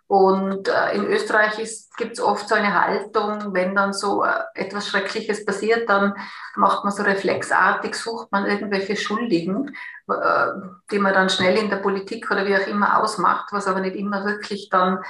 [0.07, 1.55] Und äh, in Österreich
[1.97, 6.13] gibt es oft so eine Haltung, wenn dann so äh, etwas Schreckliches passiert, dann
[6.55, 9.75] macht man so reflexartig, sucht man irgendwelche Schuldigen,
[10.07, 10.47] äh,
[10.91, 13.95] die man dann schnell in der Politik oder wie auch immer ausmacht, was aber nicht
[13.95, 15.03] immer wirklich dann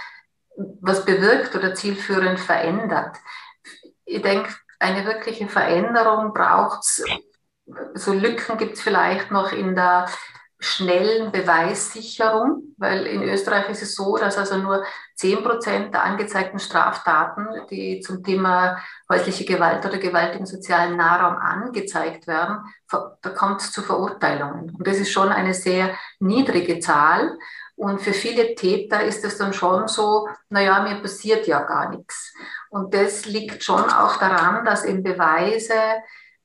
[0.80, 3.18] was bewirkt oder zielführend verändert.
[4.06, 7.04] Ich denke, eine wirkliche Veränderung braucht es.
[7.96, 10.08] So Lücken gibt es vielleicht noch in der
[10.60, 14.84] schnellen Beweissicherung, weil in Österreich ist es so, dass also nur
[15.16, 21.38] 10 Prozent der angezeigten Straftaten, die zum Thema häusliche Gewalt oder Gewalt im sozialen Nahraum
[21.38, 24.76] angezeigt werden, da kommt es zu Verurteilungen.
[24.76, 27.38] Und das ist schon eine sehr niedrige Zahl.
[27.76, 32.34] Und für viele Täter ist es dann schon so, naja, mir passiert ja gar nichts.
[32.70, 35.74] Und das liegt schon auch daran, dass eben Beweise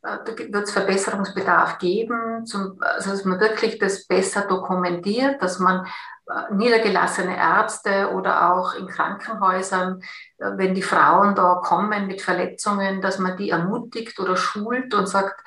[0.03, 5.87] wird es Verbesserungsbedarf geben, zum, also dass man wirklich das besser dokumentiert, dass man
[6.20, 6.20] äh,
[6.53, 10.03] niedergelassene Ärzte oder auch in Krankenhäusern,
[10.39, 15.09] äh, wenn die Frauen da kommen mit Verletzungen, dass man die ermutigt oder schult und
[15.09, 15.43] sagt,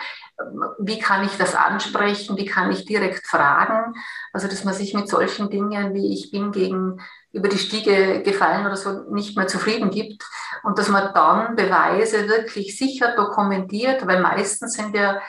[0.80, 3.94] wie kann ich das ansprechen, wie kann ich direkt fragen.
[4.32, 7.00] Also dass man sich mit solchen Dingen wie ich bin gegen
[7.32, 10.24] über die Stiege gefallen oder so nicht mehr zufrieden gibt
[10.64, 15.20] und dass man dann Beweise wirklich sicher dokumentiert, weil meistens sind ja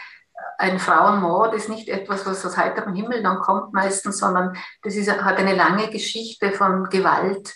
[0.65, 5.11] ein Frauenmord ist nicht etwas, was aus heiterem Himmel dann kommt meistens, sondern das ist,
[5.11, 7.55] hat eine lange Geschichte von Gewalt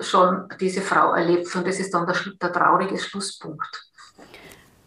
[0.00, 3.84] schon diese Frau erlebt und das ist dann der, der traurige Schlusspunkt.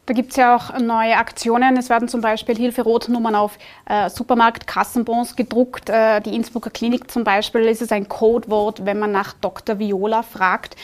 [0.06, 1.78] Da gibt es ja auch neue Aktionen.
[1.78, 5.90] Es werden zum Beispiel Hilfe-Rot-Nummern auf äh, Supermarkt-Kassenbons gedruckt.
[5.90, 9.78] Äh, die Innsbrucker Klinik zum Beispiel ist es ein Codewort, wenn man nach Dr.
[9.78, 10.76] Viola fragt.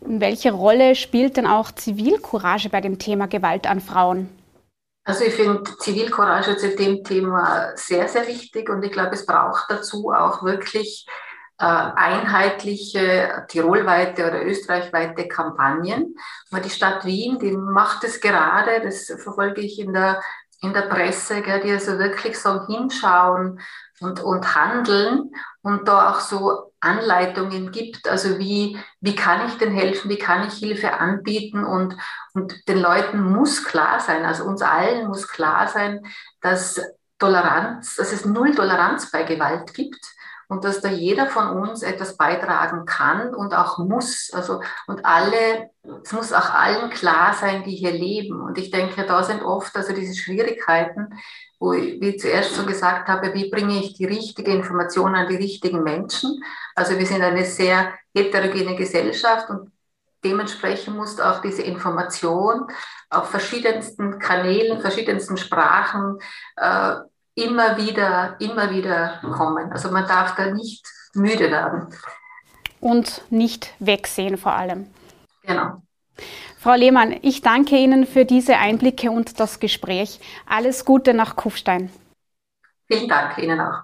[0.00, 4.41] Welche Rolle spielt denn auch Zivilcourage bei dem Thema Gewalt an Frauen?
[5.04, 9.64] Also ich finde Zivilcourage zu dem Thema sehr, sehr wichtig und ich glaube, es braucht
[9.68, 11.06] dazu auch wirklich
[11.58, 16.14] äh, einheitliche tirolweite oder österreichweite Kampagnen.
[16.50, 20.20] Aber die Stadt Wien, die macht es gerade, das verfolge ich in der
[20.62, 23.60] in der Presse, gell, die also wirklich so hinschauen
[24.00, 29.72] und, und handeln und da auch so Anleitungen gibt, also wie, wie kann ich denn
[29.72, 31.96] helfen, wie kann ich Hilfe anbieten und,
[32.34, 36.04] und den Leuten muss klar sein, also uns allen muss klar sein,
[36.40, 36.80] dass
[37.18, 40.04] Toleranz, dass es null Toleranz bei Gewalt gibt
[40.48, 44.30] und dass da jeder von uns etwas beitragen kann und auch muss.
[44.34, 45.70] Also, und alle,
[46.04, 48.42] es muss auch allen klar sein, die hier leben.
[48.42, 51.08] Und ich denke, da sind oft also diese Schwierigkeiten,
[51.62, 55.28] wo ich, wie ich zuerst schon gesagt habe, wie bringe ich die richtige Information an
[55.28, 56.42] die richtigen Menschen?
[56.74, 59.70] Also wir sind eine sehr heterogene Gesellschaft und
[60.24, 62.66] dementsprechend muss auch diese Information
[63.10, 66.18] auf verschiedensten Kanälen, verschiedensten Sprachen
[66.56, 66.96] äh,
[67.36, 69.70] immer wieder, immer wieder kommen.
[69.70, 71.94] Also man darf da nicht müde werden.
[72.80, 74.88] Und nicht wegsehen vor allem.
[75.44, 75.80] Genau.
[76.62, 80.20] Frau Lehmann, ich danke Ihnen für diese Einblicke und das Gespräch.
[80.46, 81.90] Alles Gute nach Kufstein.
[82.86, 83.82] Vielen Dank Ihnen auch.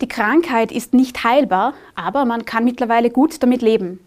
[0.00, 4.00] Die Krankheit ist nicht heilbar, aber man kann mittlerweile gut damit leben.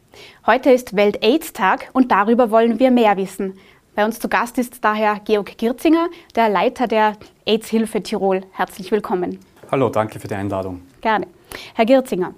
[0.48, 3.60] Heute ist Welt-AIDS-Tag und darüber wollen wir mehr wissen.
[3.94, 8.42] Bei uns zu Gast ist daher Georg Girzinger, der Leiter der AIDS-Hilfe Tirol.
[8.54, 9.38] Herzlich willkommen.
[9.70, 10.82] Hallo, danke für die Einladung.
[11.00, 11.28] Gerne.
[11.76, 12.34] Herr Girzinger,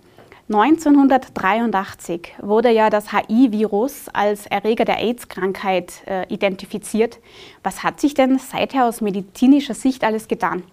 [0.54, 7.20] 1983 wurde ja das HI-Virus als Erreger der AIDS-Krankheit äh, identifiziert.
[7.64, 10.64] Was hat sich denn seither aus medizinischer Sicht alles getan?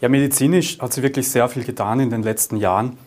[0.00, 2.98] Ja, medizinisch hat sich wirklich sehr viel getan in den letzten Jahren.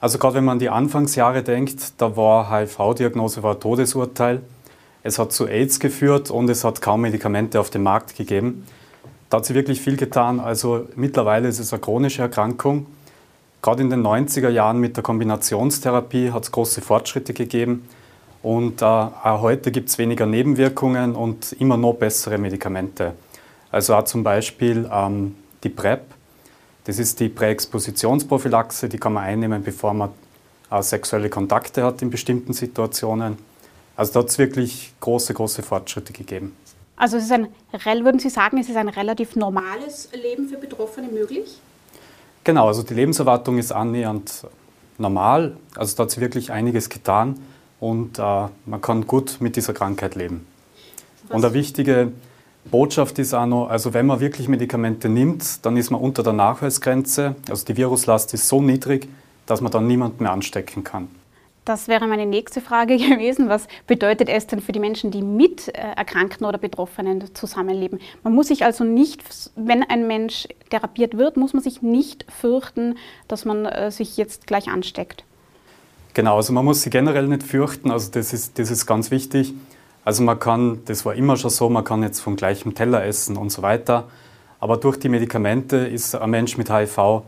[0.00, 4.40] Also gerade wenn man an die Anfangsjahre denkt, da war HIV-Diagnose war Todesurteil.
[5.02, 8.66] Es hat zu AIDS geführt und es hat kaum Medikamente auf dem Markt gegeben.
[9.28, 10.40] Da hat sich wirklich viel getan.
[10.40, 12.86] Also mittlerweile ist es eine chronische Erkrankung.
[13.62, 17.88] Gerade in den 90er Jahren mit der Kombinationstherapie hat es große Fortschritte gegeben.
[18.42, 23.14] Und äh, auch heute gibt es weniger Nebenwirkungen und immer noch bessere Medikamente.
[23.72, 26.02] Also auch zum Beispiel ähm, die PrEP.
[26.84, 30.10] Das ist die Präexpositionsprophylaxe, die kann man einnehmen, bevor man
[30.70, 33.36] äh, sexuelle Kontakte hat in bestimmten Situationen.
[33.96, 36.54] Also da hat es wirklich große, große Fortschritte gegeben.
[36.96, 37.48] Also es ist ein,
[38.04, 41.58] würden Sie sagen, es ist ein relativ normales Leben für Betroffene möglich?
[42.46, 44.46] Genau, also die Lebenserwartung ist annähernd
[44.98, 45.56] normal.
[45.74, 47.40] Also da hat sich wirklich einiges getan
[47.80, 48.22] und äh,
[48.66, 50.46] man kann gut mit dieser Krankheit leben.
[51.26, 51.34] Was?
[51.34, 52.12] Und eine wichtige
[52.70, 56.34] Botschaft ist auch noch, also wenn man wirklich Medikamente nimmt, dann ist man unter der
[56.34, 57.34] Nachweisgrenze.
[57.50, 59.08] Also die Viruslast ist so niedrig,
[59.46, 61.08] dass man dann niemanden mehr anstecken kann.
[61.66, 63.48] Das wäre meine nächste Frage gewesen.
[63.48, 67.98] Was bedeutet es denn für die Menschen, die mit äh, Erkrankten oder Betroffenen zusammenleben?
[68.22, 69.22] Man muss sich also nicht,
[69.56, 74.46] wenn ein Mensch therapiert wird, muss man sich nicht fürchten, dass man äh, sich jetzt
[74.46, 75.24] gleich ansteckt.
[76.14, 77.90] Genau, also man muss sich generell nicht fürchten.
[77.90, 79.52] Also das ist, das ist ganz wichtig.
[80.04, 83.36] Also man kann, das war immer schon so, man kann jetzt vom gleichen Teller essen
[83.36, 84.04] und so weiter.
[84.60, 87.24] Aber durch die Medikamente ist ein Mensch mit HIV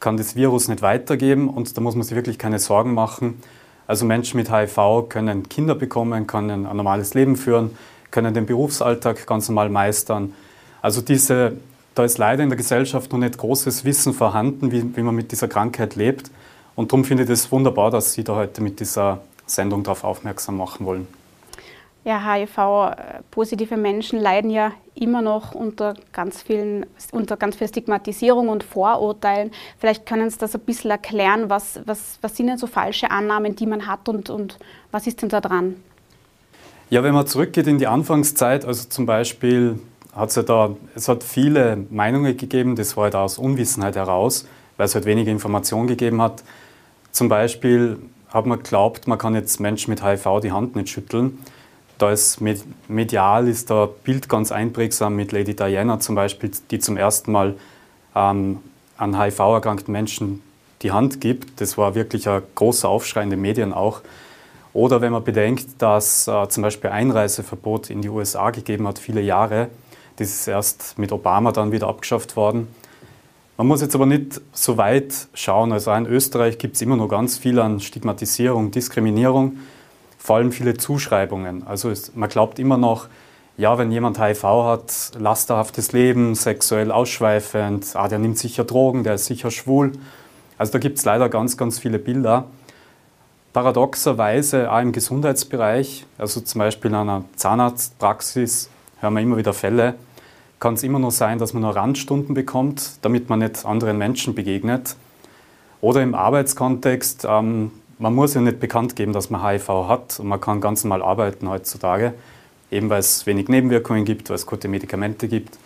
[0.00, 3.42] kann das Virus nicht weitergeben und da muss man sich wirklich keine Sorgen machen.
[3.86, 7.76] Also Menschen mit HIV können Kinder bekommen, können ein normales Leben führen,
[8.10, 10.32] können den Berufsalltag ganz normal meistern.
[10.80, 11.56] Also diese,
[11.94, 15.32] da ist leider in der Gesellschaft noch nicht großes Wissen vorhanden, wie, wie man mit
[15.32, 16.30] dieser Krankheit lebt.
[16.76, 20.56] Und darum finde ich es wunderbar, dass Sie da heute mit dieser Sendung darauf aufmerksam
[20.56, 21.06] machen wollen.
[22.04, 28.62] Ja, HIV-positive Menschen leiden ja immer noch unter ganz, vielen, unter ganz viel Stigmatisierung und
[28.62, 29.52] Vorurteilen.
[29.78, 33.56] Vielleicht können Sie das ein bisschen erklären, was, was, was sind denn so falsche Annahmen,
[33.56, 34.58] die man hat und, und
[34.90, 35.76] was ist denn da dran?
[36.90, 39.78] Ja, wenn man zurückgeht in die Anfangszeit, also zum Beispiel
[40.14, 44.46] hat es ja da, es hat viele Meinungen gegeben, das war halt aus Unwissenheit heraus,
[44.76, 46.44] weil es halt wenige Informationen gegeben hat.
[47.12, 51.38] Zum Beispiel hat man geglaubt, man kann jetzt Menschen mit HIV die Hand nicht schütteln
[52.04, 52.40] da ist
[52.88, 57.54] medial ist da Bild ganz einprägsam mit Lady Diana zum Beispiel, die zum ersten Mal
[58.14, 58.58] ähm,
[58.98, 60.42] an HIV erkrankten Menschen
[60.82, 61.62] die Hand gibt.
[61.62, 64.02] Das war wirklich ein großer Aufschrei in den Medien auch.
[64.74, 69.22] Oder wenn man bedenkt, dass äh, zum Beispiel Einreiseverbot in die USA gegeben hat, viele
[69.22, 69.68] Jahre.
[70.16, 72.68] Das ist erst mit Obama dann wieder abgeschafft worden.
[73.56, 75.72] Man muss jetzt aber nicht so weit schauen.
[75.72, 79.58] Also in Österreich gibt es immer noch ganz viel an Stigmatisierung, Diskriminierung
[80.24, 81.66] vor allem viele Zuschreibungen.
[81.66, 83.08] Also es, man glaubt immer noch,
[83.58, 89.16] ja, wenn jemand HIV hat, lasterhaftes Leben, sexuell ausschweifend, ah, der nimmt sicher Drogen, der
[89.16, 89.92] ist sicher schwul.
[90.56, 92.46] Also da gibt es leider ganz, ganz viele Bilder.
[93.52, 98.70] Paradoxerweise auch im Gesundheitsbereich, also zum Beispiel in einer Zahnarztpraxis,
[99.00, 99.94] hören wir immer wieder Fälle,
[100.58, 104.34] kann es immer nur sein, dass man nur Randstunden bekommt, damit man nicht anderen Menschen
[104.34, 104.96] begegnet.
[105.82, 107.72] Oder im Arbeitskontext, ähm,
[108.04, 111.02] man muss ja nicht bekannt geben, dass man HIV hat und man kann ganz normal
[111.02, 112.12] arbeiten heutzutage.
[112.70, 115.56] eben weil es wenig Nebenwirkungen gibt, weil es gute Medikamente gibt.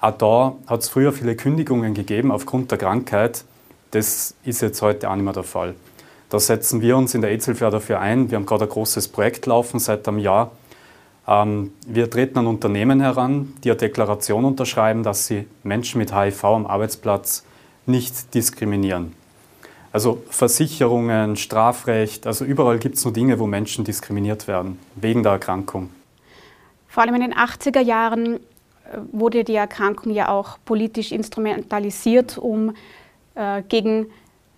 [0.00, 3.44] Auch da hat es früher viele Kündigungen gegeben aufgrund der Krankheit.
[3.90, 5.74] Das ist jetzt heute auch nicht mehr der Fall.
[6.28, 8.30] Da setzen wir uns in der EZLF dafür ein.
[8.30, 10.52] Wir haben gerade ein großes Projekt laufen seit einem Jahr.
[11.26, 16.44] Ähm, wir treten an Unternehmen heran, die eine Deklaration unterschreiben, dass sie Menschen mit HIV
[16.44, 17.44] am Arbeitsplatz
[17.86, 19.14] nicht diskriminieren.
[19.92, 25.32] Also Versicherungen, Strafrecht, also überall gibt es nur Dinge, wo Menschen diskriminiert werden, wegen der
[25.32, 25.90] Erkrankung.
[26.88, 28.38] Vor allem in den 80er Jahren äh,
[29.12, 32.74] wurde die Erkrankung ja auch politisch instrumentalisiert, um
[33.34, 34.06] äh, gegen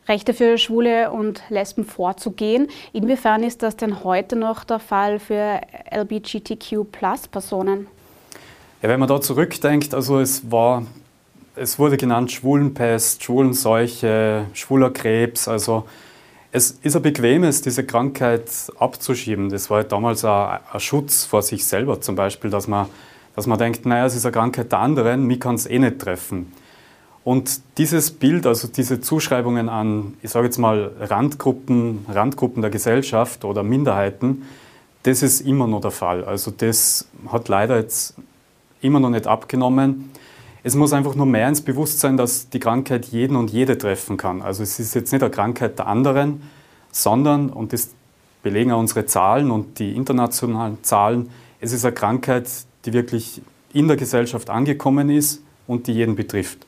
[0.07, 2.69] Rechte für Schwule und Lesben vorzugehen.
[2.93, 5.61] Inwiefern ist das denn heute noch der Fall für
[5.91, 7.87] LGBTQ-Personen?
[8.83, 10.85] Ja, wenn man da zurückdenkt, also es war
[11.57, 15.49] es wurde genannt Schwulenpest, Schwulenseuche, schwuler Krebs.
[15.49, 15.85] Also
[16.53, 19.51] es ist ein bequemes, diese Krankheit abzuschieben.
[19.51, 22.87] Das war halt damals ein, ein, Schutz vor sich selber zum Beispiel, dass man,
[23.37, 25.99] dass man denkt, naja, es ist eine Krankheit der anderen, mich kann es eh nicht
[25.99, 26.53] treffen.
[27.23, 33.45] Und dieses Bild, also diese Zuschreibungen an, ich sage jetzt mal, Randgruppen, Randgruppen der Gesellschaft
[33.45, 34.43] oder Minderheiten,
[35.05, 36.25] das ist immer noch der Fall.
[36.25, 38.15] Also das hat leider jetzt
[38.81, 40.11] immer noch nicht abgenommen.
[40.67, 44.41] Es muss einfach nur mehr ins Bewusstsein, dass die Krankheit jeden und jede treffen kann.
[44.41, 46.41] Also es ist jetzt nicht eine Krankheit der anderen,
[46.91, 47.91] sondern, und das
[48.43, 51.29] belegen auch unsere Zahlen und die internationalen Zahlen,
[51.61, 52.49] es ist eine Krankheit,
[52.87, 53.43] die wirklich
[53.75, 56.67] in der Gesellschaft angekommen ist und die jeden betrifft.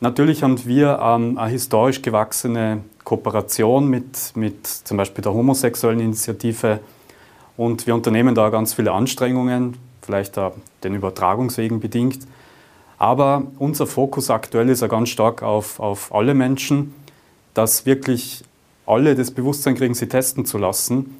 [0.00, 6.80] Natürlich haben wir ähm, eine historisch gewachsene Kooperation mit, mit zum Beispiel der homosexuellen Initiative
[7.56, 12.26] und wir unternehmen da ganz viele Anstrengungen, vielleicht auch den Übertragungswegen bedingt.
[12.98, 16.94] Aber unser Fokus aktuell ist ja ganz stark auf, auf alle Menschen,
[17.54, 18.44] dass wirklich
[18.86, 21.16] alle das Bewusstsein kriegen, sie testen zu lassen.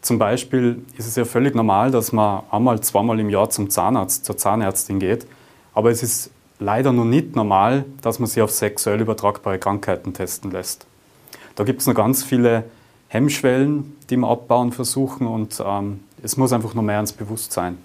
[0.00, 4.24] Zum Beispiel ist es ja völlig normal, dass man einmal, zweimal im Jahr zum Zahnarzt,
[4.24, 5.26] zur Zahnärztin geht.
[5.74, 10.50] Aber es ist leider noch nicht normal, dass man sich auf sexuell übertragbare Krankheiten testen
[10.50, 10.86] lässt.
[11.54, 12.64] Da gibt es noch ganz viele
[13.08, 17.76] Hemmschwellen, die wir abbauen versuchen und ähm, es muss einfach noch mehr ins Bewusstsein.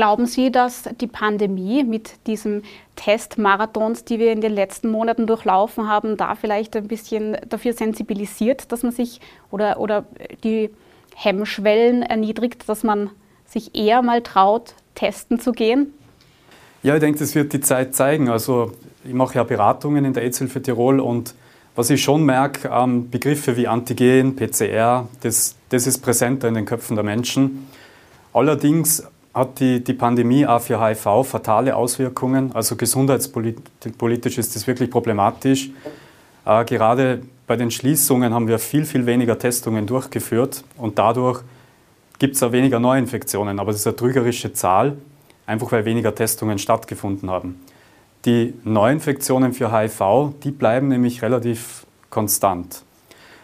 [0.00, 2.62] Glauben Sie, dass die Pandemie mit diesem
[2.96, 8.72] Testmarathons, die wir in den letzten Monaten durchlaufen haben, da vielleicht ein bisschen dafür sensibilisiert,
[8.72, 9.20] dass man sich
[9.50, 10.06] oder, oder
[10.42, 10.70] die
[11.14, 13.10] Hemmschwellen erniedrigt, dass man
[13.44, 15.92] sich eher mal traut, testen zu gehen?
[16.82, 18.30] Ja, ich denke, das wird die Zeit zeigen.
[18.30, 18.72] Also
[19.04, 21.34] ich mache ja Beratungen in der EZ-Hilfe Tirol und
[21.76, 22.70] was ich schon merke,
[23.10, 27.68] Begriffe wie Antigen, PCR, das, das ist präsenter in den Köpfen der Menschen.
[28.32, 32.52] Allerdings hat die, die Pandemie auch für HIV fatale Auswirkungen.
[32.54, 35.70] Also gesundheitspolitisch ist das wirklich problematisch.
[36.44, 41.42] Äh, gerade bei den Schließungen haben wir viel, viel weniger Testungen durchgeführt und dadurch
[42.18, 43.58] gibt es auch weniger Neuinfektionen.
[43.58, 44.96] Aber das ist eine trügerische Zahl,
[45.46, 47.60] einfach weil weniger Testungen stattgefunden haben.
[48.24, 52.82] Die Neuinfektionen für HIV, die bleiben nämlich relativ konstant.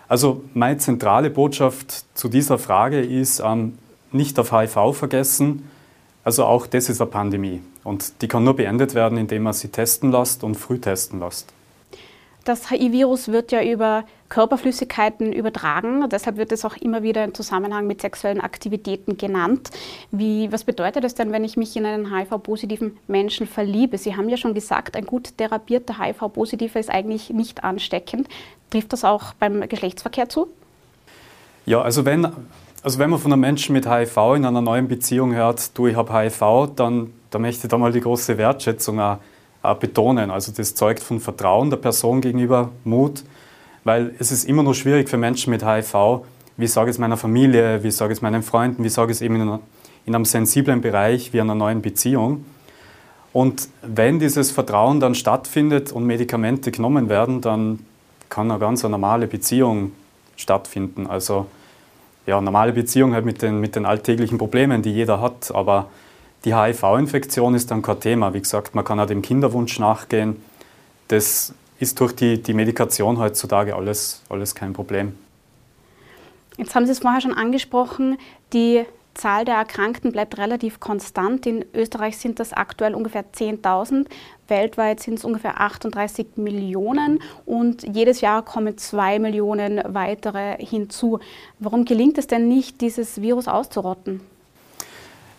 [0.08, 3.78] Also meine zentrale Botschaft zu dieser Frage ist, ähm,
[4.12, 5.68] nicht auf HIV vergessen,
[6.26, 9.68] also auch das ist eine Pandemie und die kann nur beendet werden, indem man sie
[9.68, 11.52] testen lässt und früh testen lässt.
[12.42, 16.08] Das HIV-Virus wird ja über Körperflüssigkeiten übertragen.
[16.10, 19.70] Deshalb wird es auch immer wieder im Zusammenhang mit sexuellen Aktivitäten genannt.
[20.10, 23.96] Wie, was bedeutet es denn, wenn ich mich in einen HIV-positiven Menschen verliebe?
[23.96, 28.26] Sie haben ja schon gesagt, ein gut therapierter HIV-Positiver ist eigentlich nicht ansteckend.
[28.70, 30.48] Trifft das auch beim Geschlechtsverkehr zu?
[31.66, 32.28] Ja, also wenn
[32.86, 35.96] also wenn man von einem Menschen mit HIV in einer neuen Beziehung hört, du, ich
[35.96, 39.18] habe HIV, dann, dann möchte ich da mal die große Wertschätzung auch,
[39.60, 40.30] auch betonen.
[40.30, 43.24] Also das zeugt von Vertrauen der Person gegenüber, Mut,
[43.82, 46.22] weil es ist immer noch schwierig für Menschen mit HIV,
[46.56, 49.18] wie sage ich es meiner Familie, wie sage ich es meinen Freunden, wie sage ich
[49.18, 49.60] es eben in, einer,
[50.06, 52.44] in einem sensiblen Bereich wie einer neuen Beziehung.
[53.32, 57.80] Und wenn dieses Vertrauen dann stattfindet und Medikamente genommen werden, dann
[58.28, 59.90] kann eine ganz normale Beziehung
[60.36, 61.08] stattfinden.
[61.08, 61.46] Also
[62.26, 65.54] ja, normale Beziehung halt mit den, mit den alltäglichen Problemen, die jeder hat.
[65.54, 65.88] Aber
[66.44, 68.34] die HIV-Infektion ist dann kein Thema.
[68.34, 70.36] Wie gesagt, man kann auch dem Kinderwunsch nachgehen.
[71.08, 75.16] Das ist durch die, die Medikation heutzutage alles, alles kein Problem.
[76.56, 78.18] Jetzt haben Sie es vorher schon angesprochen,
[78.52, 78.84] die
[79.16, 81.46] Zahl der Erkrankten bleibt relativ konstant.
[81.46, 84.06] In Österreich sind das aktuell ungefähr 10.000.
[84.48, 91.18] Weltweit sind es ungefähr 38 Millionen und jedes Jahr kommen zwei Millionen weitere hinzu.
[91.58, 94.20] Warum gelingt es denn nicht, dieses Virus auszurotten?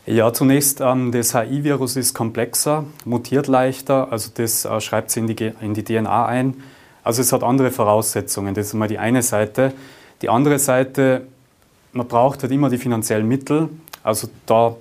[0.05, 5.27] Ja, zunächst, ähm, das HIV-Virus ist komplexer, mutiert leichter, also das äh, schreibt sie in
[5.27, 6.63] die, in die DNA ein.
[7.03, 9.73] Also es hat andere Voraussetzungen, das ist mal die eine Seite.
[10.21, 11.27] Die andere Seite,
[11.97, 13.69] man braucht halt immer die finanziellen Mittel.
[14.03, 14.75] Also da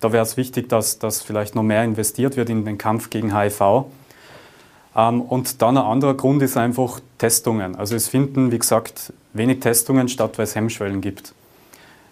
[0.00, 3.36] Da wäre es wichtig, dass, dass vielleicht noch mehr investiert wird in den Kampf gegen
[3.36, 3.86] HIV.
[4.94, 7.74] Ähm, und dann ein anderer Grund ist einfach Testungen.
[7.74, 11.34] Also es finden, wie gesagt, wenig Testungen statt, weil es Hemmschwellen gibt.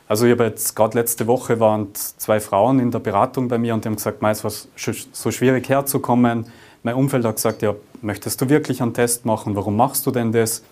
[0.09, 3.72] Also ich habe jetzt gerade letzte Woche waren zwei Frauen in der Beratung bei mir
[3.74, 4.53] und die haben gesagt, es war
[5.12, 6.47] so schwierig herzukommen.
[6.82, 9.55] Mein Umfeld hat gesagt, ja, möchtest du wirklich einen Test machen?
[9.55, 10.62] Warum machst du denn das?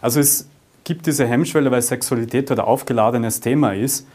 [0.00, 0.46] Also es
[0.86, 4.06] gibt diese Hemmschwelle, weil Sexualität halt ein aufgeladenes Thema ist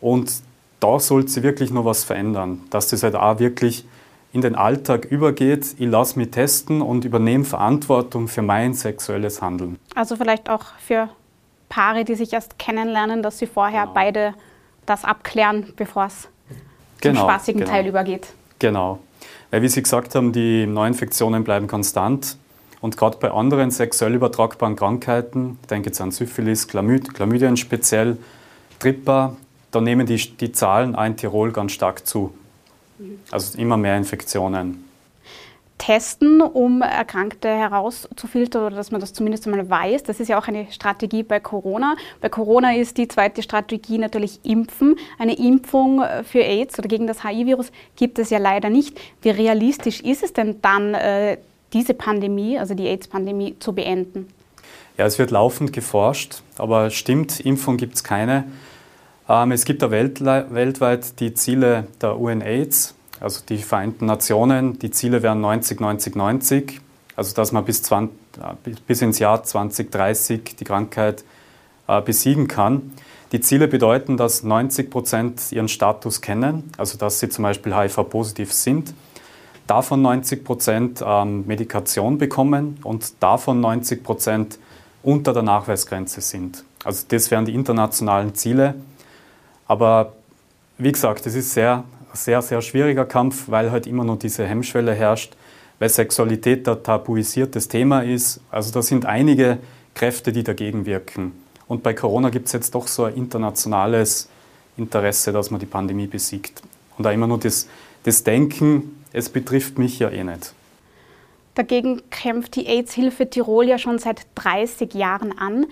[0.00, 0.32] und
[0.78, 3.84] da sollte sich wirklich noch was verändern, dass das halt auch wirklich
[4.32, 9.76] in den Alltag übergeht, ich lasse mich testen und übernehme Verantwortung für mein sexuelles Handeln.
[9.96, 11.08] Also vielleicht auch für
[11.68, 13.94] Paare, die sich erst kennenlernen, dass sie vorher genau.
[13.94, 14.34] beide
[14.86, 16.28] das abklären, bevor es
[17.00, 17.72] genau, zum spaßigen genau.
[17.72, 18.28] Teil übergeht.
[18.60, 19.00] Genau.
[19.50, 22.36] Weil, wie Sie gesagt haben, die Neuinfektionen bleiben konstant.
[22.80, 28.16] Und gerade bei anderen sexuell übertragbaren Krankheiten, ich denke jetzt an Syphilis, Chlamyd, Chlamydien speziell,
[28.78, 29.36] Tripper,
[29.70, 32.32] da nehmen die, die Zahlen in Tirol ganz stark zu.
[33.30, 34.84] Also immer mehr Infektionen.
[35.78, 40.02] Testen, um Erkrankte herauszufiltern oder dass man das zumindest einmal weiß.
[40.02, 41.96] Das ist ja auch eine Strategie bei Corona.
[42.20, 44.96] Bei Corona ist die zweite Strategie natürlich Impfen.
[45.18, 49.00] Eine Impfung für AIDS oder gegen das HIV-Virus gibt es ja leider nicht.
[49.22, 51.38] Wie realistisch ist es denn dann, äh,
[51.72, 54.28] diese Pandemie, also die AIDS-Pandemie, zu beenden?
[54.96, 58.44] Ja, es wird laufend geforscht, aber stimmt, Impfung gibt es keine.
[59.28, 64.78] Ähm, es gibt da weltweit die Ziele der UNAIDS, also die Vereinten Nationen.
[64.78, 66.80] Die Ziele wären 90, 90, 90,
[67.16, 68.10] also dass man bis, 20,
[68.86, 71.24] bis ins Jahr 2030 die Krankheit
[71.86, 72.92] äh, besiegen kann.
[73.32, 78.52] Die Ziele bedeuten, dass 90 Prozent ihren Status kennen, also dass sie zum Beispiel HIV-positiv
[78.52, 78.92] sind,
[79.70, 84.58] davon 90 Prozent ähm, Medikation bekommen und davon 90 Prozent
[85.04, 86.64] unter der Nachweisgrenze sind.
[86.84, 88.74] Also das wären die internationalen Ziele.
[89.68, 90.12] Aber
[90.76, 94.92] wie gesagt, es ist sehr, sehr, sehr schwieriger Kampf, weil halt immer noch diese Hemmschwelle
[94.92, 95.34] herrscht,
[95.78, 98.40] weil Sexualität ein tabuisiertes Thema ist.
[98.50, 99.58] Also da sind einige
[99.94, 101.32] Kräfte, die dagegen wirken.
[101.68, 104.28] Und bei Corona gibt es jetzt doch so ein internationales
[104.76, 106.60] Interesse, dass man die Pandemie besiegt.
[106.98, 107.68] Und da immer nur das,
[108.02, 110.54] das Denken, es betrifft mich ja eh nicht.
[111.54, 115.66] Dagegen kämpft die AIDS-Hilfe Tirol ja schon seit 30 Jahren an.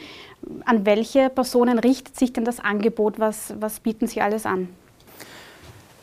[0.64, 3.18] An welche Personen richtet sich denn das Angebot?
[3.18, 4.68] Was, was bieten Sie alles an?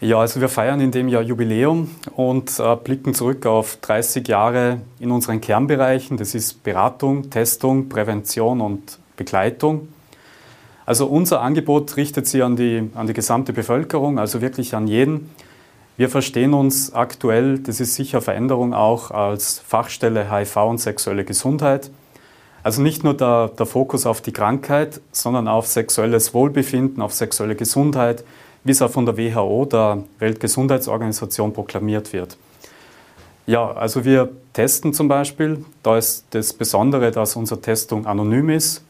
[0.02, 4.82] Ja, also wir feiern in dem Jahr Jubiläum und äh, blicken zurück auf 30 Jahre
[5.00, 6.18] in unseren Kernbereichen.
[6.18, 9.88] Das ist Beratung, Testung, Prävention und Begleitung.
[10.86, 15.32] Also unser Angebot richtet sich an die, an die gesamte Bevölkerung, also wirklich an jeden.
[15.98, 21.90] Wir verstehen uns aktuell, das ist sicher Veränderung auch, als Fachstelle HIV und sexuelle Gesundheit.
[22.64, 27.56] Also nicht nur der, der Fokus auf die Krankheit, sondern auf sexuelles Wohlbefinden, auf sexuelle
[27.56, 28.26] Gesundheit,
[28.66, 32.38] wie es auch von der WHO, der Weltgesundheitsorganisation, proklamiert wird.
[33.46, 35.64] Ja, also wir testen zum Beispiel.
[35.82, 38.84] Da ist das Besondere, dass unsere Testung anonym ist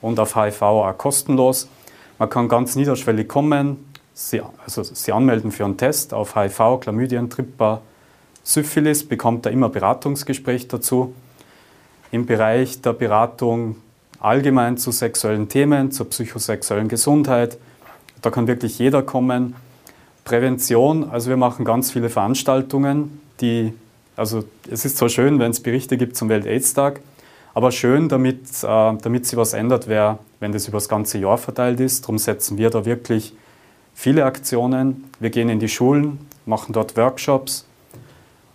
[0.00, 1.68] und auf HIV auch kostenlos.
[2.18, 3.78] Man kann ganz niederschwellig kommen,
[4.18, 7.82] Sie, also Sie anmelden für einen Test auf HIV, Chlamydien, Tripper,
[8.42, 11.14] Syphilis, bekommt er immer Beratungsgespräch dazu.
[12.10, 13.76] Im Bereich der Beratung
[14.18, 17.58] allgemein zu sexuellen Themen, zur psychosexuellen Gesundheit,
[18.22, 19.54] da kann wirklich jeder kommen.
[20.24, 23.74] Prävention, also wir machen ganz viele Veranstaltungen, die,
[24.16, 27.00] also es ist zwar schön, wenn es Berichte gibt zum Welt-AIDS-Tag,
[27.52, 31.36] aber schön, damit, äh, damit sich was ändert, wäre, wenn das über das ganze Jahr
[31.36, 32.04] verteilt ist.
[32.04, 33.34] Darum setzen wir da wirklich
[33.96, 35.10] viele Aktionen.
[35.18, 37.66] Wir gehen in die Schulen, machen dort Workshops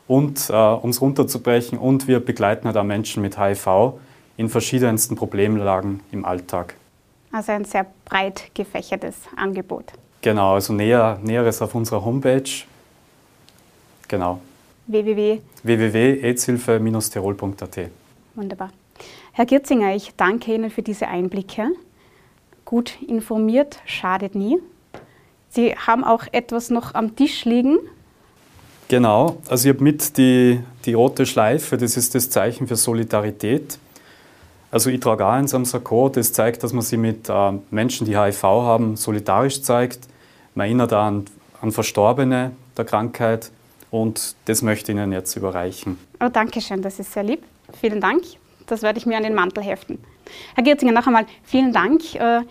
[0.08, 3.96] und äh, um es runterzubrechen und wir begleiten halt auch Menschen mit HIV
[4.38, 6.76] in verschiedensten Problemlagen im Alltag.
[7.34, 9.92] Also ein sehr breit gefächertes Angebot.
[10.22, 12.64] Genau, also näher, Näheres auf unserer Homepage.
[14.08, 14.40] Genau.
[14.88, 15.42] www.
[15.64, 17.90] www.aidshilfe-tirol.at.
[18.36, 18.72] Wunderbar.
[19.32, 21.72] Herr Girzinger, ich danke Ihnen für diese Einblicke.
[22.66, 24.60] Gut informiert schadet nie.
[25.52, 27.78] Sie haben auch etwas noch am Tisch liegen.
[28.88, 33.78] Genau, also ich habe mit die, die rote Schleife, das ist das Zeichen für Solidarität.
[34.72, 38.06] Also ich trage auch eins am Sakko, das zeigt, dass man sich mit äh, Menschen,
[38.06, 40.00] die HIV haben, solidarisch zeigt.
[40.56, 41.26] Man erinnert an,
[41.62, 43.52] an Verstorbene der Krankheit
[43.92, 45.98] und das möchte ich Ihnen jetzt überreichen.
[46.24, 47.44] Oh, danke schön, das ist sehr lieb.
[47.80, 48.24] Vielen Dank.
[48.68, 50.00] Das werde ich mir an den Mantel heften.
[50.56, 52.16] Herr Girzinger, noch einmal vielen Dank.
[52.16, 52.42] Äh,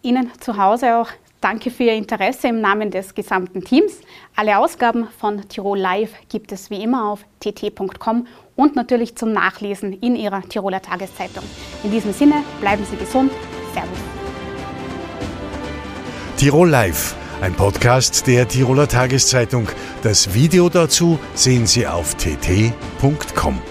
[0.00, 1.08] Ihnen zu Hause auch
[1.40, 4.00] Danke für Ihr Interesse im Namen des gesamten Teams.
[4.36, 8.26] Alle Ausgaben von Tirol Live gibt es wie immer auf tt.com
[8.56, 11.44] und natürlich zum Nachlesen in Ihrer Tiroler Tageszeitung.
[11.82, 13.32] In diesem Sinne, bleiben Sie gesund.
[13.72, 13.98] Servus.
[16.36, 19.66] Tirol Live Ein Podcast der Tiroler Tageszeitung.
[20.02, 23.69] Das Video dazu sehen Sie auf tt.com.